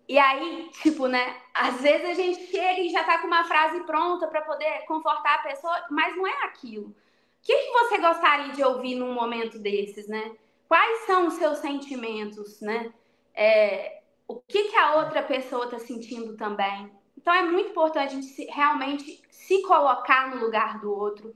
[0.08, 1.36] E aí, tipo, né?
[1.52, 5.36] Às vezes a gente chega e já tá com uma frase pronta para poder confortar
[5.36, 6.88] a pessoa, mas não é aquilo.
[6.88, 6.94] O
[7.42, 10.36] que, que você gostaria de ouvir num momento desses, né?
[10.68, 12.92] Quais são os seus sentimentos, né?
[13.34, 16.90] É, o que, que a outra pessoa está sentindo também.
[17.16, 21.34] Então é muito importante a gente realmente se colocar no lugar do outro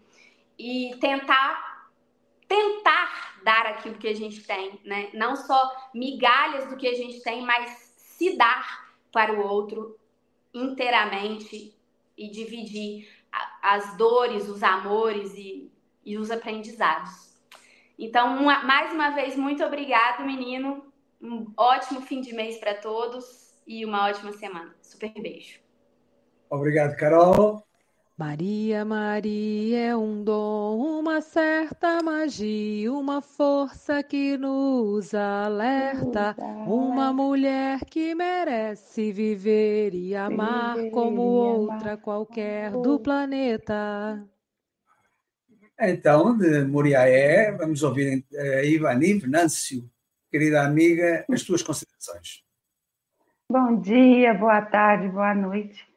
[0.59, 1.71] e tentar
[2.47, 5.09] tentar dar aquilo que a gente tem, né?
[5.15, 7.90] Não só migalhas do que a gente tem, mas
[8.21, 9.99] se dar para o outro
[10.53, 11.75] inteiramente
[12.19, 13.09] e dividir
[13.63, 15.73] as dores, os amores e,
[16.05, 17.41] e os aprendizados.
[17.99, 20.93] Então, uma, mais uma vez, muito obrigado, menino.
[21.19, 24.75] Um ótimo fim de mês para todos e uma ótima semana.
[24.83, 25.59] Super beijo.
[26.51, 27.65] Obrigado, Carol.
[28.21, 37.83] Maria, Maria é um dom, uma certa magia, uma força que nos alerta, uma mulher
[37.87, 44.23] que merece viver e amar como outra qualquer do planeta.
[45.81, 49.91] Então, de Moriaé, vamos ouvir a eh, Ivani Venâncio.
[50.31, 52.45] Querida amiga, as tuas considerações.
[53.51, 55.90] Bom dia, boa tarde, boa noite.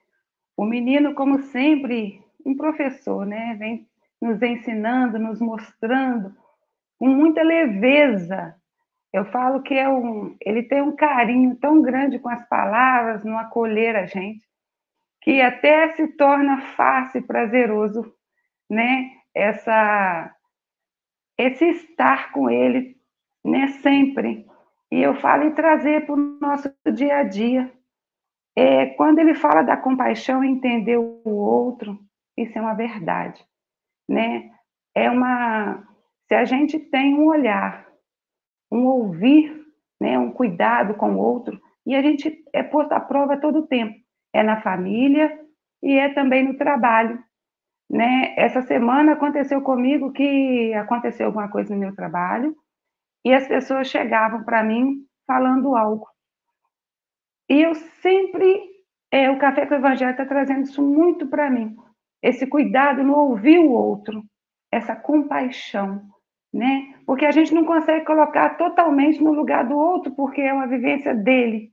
[0.55, 3.55] O menino, como sempre, um professor, né?
[3.55, 3.87] Vem
[4.21, 6.35] nos ensinando, nos mostrando
[6.97, 8.55] com muita leveza.
[9.11, 13.37] Eu falo que é um, ele tem um carinho tão grande com as palavras, no
[13.37, 14.41] acolher a gente,
[15.21, 18.13] que até se torna fácil e prazeroso,
[18.69, 19.11] né?
[19.35, 20.33] Essa
[21.37, 22.95] esse estar com ele,
[23.43, 23.67] né?
[23.81, 24.45] Sempre.
[24.91, 27.71] E eu falo em trazer para o nosso dia a dia,
[28.55, 31.99] é, quando ele fala da compaixão, entender o outro,
[32.37, 33.43] isso é uma verdade,
[34.07, 34.51] né?
[34.95, 35.83] É uma,
[36.27, 37.87] se a gente tem um olhar,
[38.71, 39.63] um ouvir,
[39.99, 43.67] né, um cuidado com o outro, e a gente é posto à prova todo o
[43.67, 43.95] tempo,
[44.33, 45.39] é na família
[45.81, 47.21] e é também no trabalho,
[47.89, 48.33] né?
[48.37, 52.55] Essa semana aconteceu comigo que aconteceu alguma coisa no meu trabalho
[53.25, 56.12] e as pessoas chegavam para mim falando algo.
[57.53, 58.63] E eu sempre,
[59.11, 61.75] é, o Café com o Evangelho está trazendo isso muito para mim.
[62.19, 64.23] Esse cuidado no ouvir o outro,
[64.71, 66.01] essa compaixão,
[66.51, 66.95] né?
[67.05, 71.13] Porque a gente não consegue colocar totalmente no lugar do outro, porque é uma vivência
[71.13, 71.71] dele,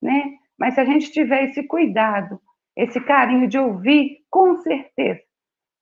[0.00, 0.32] né?
[0.58, 2.40] Mas se a gente tiver esse cuidado,
[2.74, 5.20] esse carinho de ouvir, com certeza,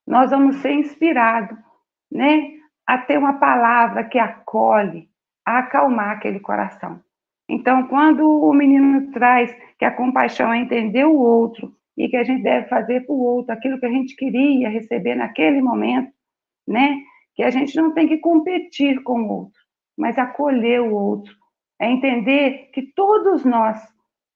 [0.05, 1.57] nós vamos ser inspirados,
[2.11, 2.51] né?
[2.85, 5.09] A ter uma palavra que acolhe,
[5.47, 7.01] a acalmar aquele coração.
[7.49, 12.25] Então, quando o menino traz que a compaixão é entender o outro e que a
[12.25, 16.13] gente deve fazer para o outro aquilo que a gente queria receber naquele momento,
[16.67, 16.99] né?
[17.35, 19.61] Que a gente não tem que competir com o outro,
[19.97, 21.35] mas acolher o outro,
[21.81, 23.81] é entender que todos nós,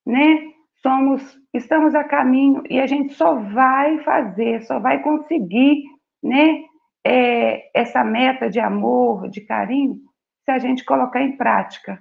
[0.05, 0.49] né?
[0.81, 5.83] Somos, estamos a caminho e a gente só vai fazer, só vai conseguir,
[6.23, 6.63] né?
[7.05, 9.99] É, essa meta de amor, de carinho,
[10.45, 11.99] se a gente colocar em prática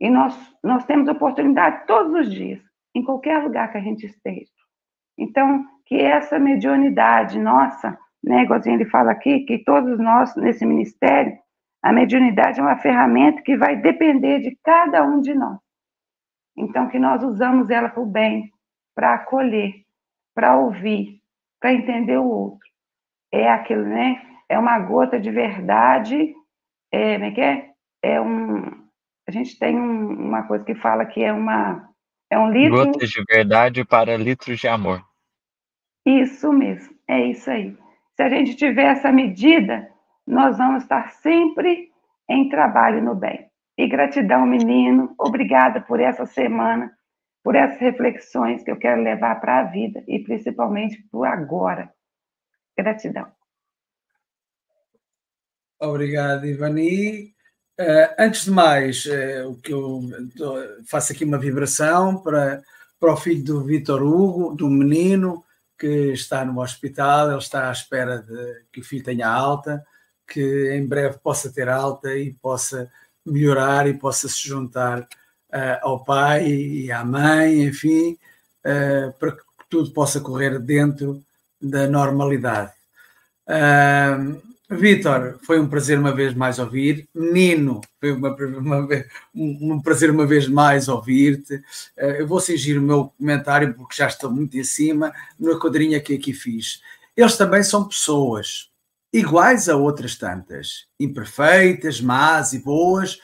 [0.00, 2.62] e nós, nós temos oportunidade todos os dias,
[2.94, 4.50] em qualquer lugar que a gente esteja.
[5.18, 11.36] Então, que essa mediunidade nossa, né, igualzinho ele fala aqui, que todos nós, nesse ministério,
[11.82, 15.58] a mediunidade é uma ferramenta que vai depender de cada um de nós.
[16.56, 18.50] Então, que nós usamos ela para o bem,
[18.94, 19.74] para acolher,
[20.34, 21.20] para ouvir,
[21.60, 22.68] para entender o outro.
[23.32, 24.22] É aquilo, né?
[24.48, 26.34] É uma gota de verdade,
[26.92, 27.70] é, como é que é?
[28.02, 28.83] É um,
[29.26, 31.88] a gente tem um, uma coisa que fala que é uma
[32.30, 32.84] é um litro.
[32.84, 35.04] Gotas de verdade para litros de amor.
[36.04, 37.76] Isso mesmo, é isso aí.
[38.16, 39.90] Se a gente tiver essa medida,
[40.26, 41.90] nós vamos estar sempre
[42.28, 43.48] em trabalho no bem.
[43.76, 45.14] E gratidão, menino.
[45.18, 46.92] Obrigada por essa semana,
[47.42, 51.92] por essas reflexões que eu quero levar para a vida e principalmente para o agora.
[52.76, 53.30] Gratidão.
[55.80, 57.33] Obrigado, Ivani.
[57.80, 60.02] Uh, antes de mais, uh, o que eu
[60.86, 62.62] faço aqui uma vibração para,
[63.00, 65.44] para o filho do Vitor Hugo, do menino
[65.78, 69.84] que está no hospital, ele está à espera de que o filho tenha alta,
[70.26, 72.90] que em breve possa ter alta e possa
[73.26, 78.18] melhorar e possa se juntar uh, ao pai e à mãe, enfim,
[78.64, 81.22] uh, para que tudo possa correr dentro
[81.60, 82.72] da normalidade.
[83.48, 87.06] Uh, Vitor, foi um prazer uma vez mais ouvir.
[87.14, 88.88] Menino, foi uma, uma,
[89.34, 91.56] um prazer uma vez mais ouvir-te.
[91.98, 96.00] Uh, eu vou cingir o meu comentário porque já estou muito em cima na quadrinha
[96.00, 96.80] que aqui fiz.
[97.14, 98.70] Eles também são pessoas,
[99.12, 103.20] iguais a outras tantas, imperfeitas, más e boas,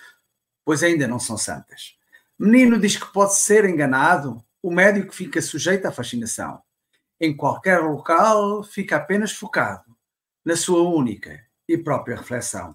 [0.62, 1.97] pois ainda não são santas.
[2.38, 6.61] Menino diz que pode ser enganado, o médico fica sujeito à fascinação.
[7.18, 9.89] Em qualquer local fica apenas focado
[10.45, 12.74] na sua única e própria reflexão.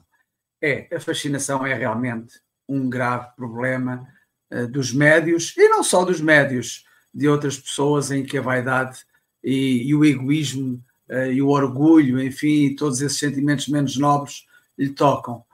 [0.61, 4.07] É, a fascinação é realmente um grave problema
[4.51, 9.05] uh, dos médios, e não só dos médios, de outras pessoas em que a vaidade
[9.43, 14.45] e, e o egoísmo uh, e o orgulho, enfim, todos esses sentimentos menos nobres
[14.77, 15.45] lhe tocam.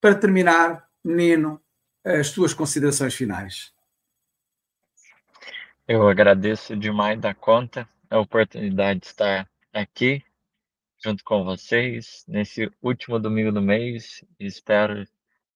[0.00, 1.60] Para terminar, menino,
[2.04, 3.72] as tuas considerações finais.
[5.88, 10.22] Eu agradeço demais da conta a oportunidade de estar aqui
[11.02, 14.24] junto com vocês nesse último domingo do mês.
[14.38, 15.04] Espero,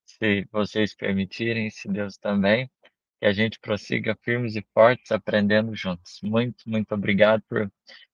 [0.04, 2.70] se vocês permitirem, se Deus também,
[3.18, 6.20] que a gente prossiga firmes e fortes aprendendo juntos.
[6.22, 7.70] Muito, muito obrigado por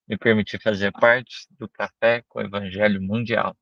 [0.09, 3.57] me permitir fazer parte do Café com o Evangelho Mundial.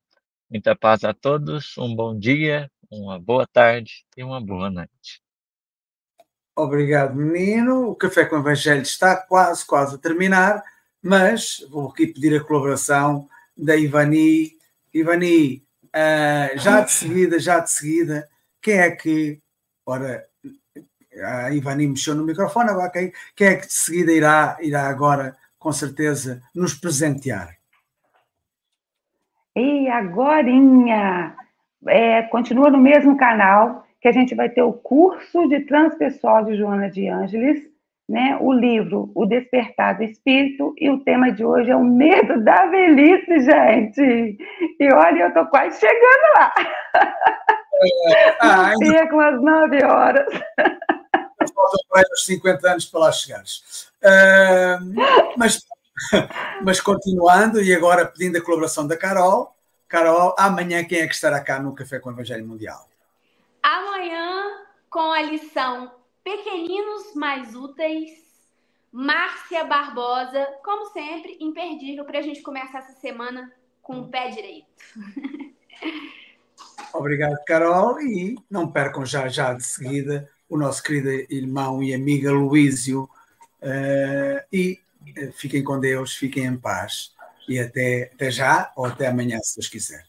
[0.51, 5.23] Muita paz a todos, um bom dia, uma boa tarde e uma boa noite.
[6.57, 7.91] Obrigado, menino.
[7.91, 10.63] O Café com o Evangelho está quase, quase a terminar,
[11.03, 14.53] mas vou aqui pedir a colaboração da Ivani.
[14.93, 18.29] Ivani, uh, já de seguida, já de seguida,
[18.61, 19.41] quem é que.
[19.87, 20.25] Ora,
[21.23, 25.37] a Ivani mexeu no microfone, agora quem, quem é que de seguida irá, irá agora
[25.65, 27.57] com certeza, nos presentear.
[29.57, 31.35] E agorinha,
[31.87, 36.57] é, continua no mesmo canal, que a gente vai ter o curso de transpessoal de
[36.57, 37.63] Joana de Ângeles,
[38.09, 38.37] né?
[38.41, 42.67] o livro O Despertar do Espírito, e o tema de hoje é o medo da
[42.67, 44.39] velhice, gente.
[44.79, 46.55] E olha, eu estou quase chegando lá.
[47.77, 49.09] É, ah, ainda...
[49.09, 50.27] com as nove horas.
[50.57, 53.91] Faltam mais uns 50 anos para lá chegares.
[54.03, 55.61] Uh, mas,
[56.63, 59.55] mas continuando, e agora pedindo a colaboração da Carol.
[59.89, 62.89] Carol, amanhã quem é que estará cá no Café com o Evangelho Mundial?
[63.63, 64.45] Amanhã,
[64.91, 65.91] com a lição
[66.25, 68.11] Pequeninos Mais Úteis,
[68.91, 73.53] Márcia Barbosa, como sempre, imperdível para a gente começar essa semana
[73.83, 74.67] com o pé direito.
[76.93, 82.33] Obrigado, Carol, e não percam já, já de seguida o nosso querido irmão e amigo
[82.33, 83.09] Luísio
[83.65, 84.79] Uh, e
[85.19, 87.13] uh, fiquem com Deus, fiquem em paz.
[87.49, 90.05] E até, até já ou até amanhã, se Deus quiser.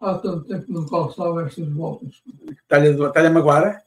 [0.00, 2.22] Há tanto tempo não calçava estas botas.
[2.50, 2.88] Está-lhe
[3.26, 3.82] agora?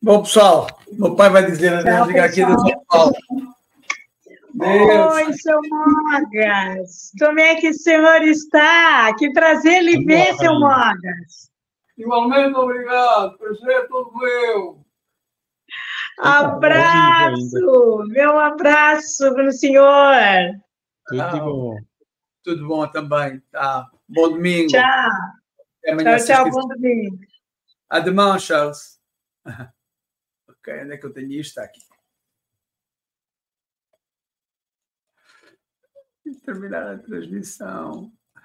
[0.00, 3.12] Bom, pessoal, meu pai vai dizer a ligar aqui do São Paulo.
[4.54, 5.14] Deus.
[5.14, 7.12] Oi, seu Mogas.
[7.18, 9.14] Como é que o senhor está?
[9.16, 11.50] Que prazer lhe ver, seu Mogas.
[11.96, 13.36] Igualmente, obrigado.
[13.38, 14.84] Prazer é todo meu.
[16.20, 20.14] Abraço, meu abraço para o senhor.
[21.06, 21.76] Tudo bom.
[22.42, 23.40] Tudo bom também.
[23.52, 23.88] Tá.
[24.08, 24.68] Bom domingo.
[24.68, 25.10] Tchau.
[25.86, 26.50] Até tchau, tchau.
[26.50, 27.18] Bom domingo.
[27.88, 28.98] Ademão, Charles.
[30.48, 31.50] ok, onde é que eu tenho isto?
[31.50, 31.80] Está aqui.
[36.44, 38.12] Terminar a transmissão.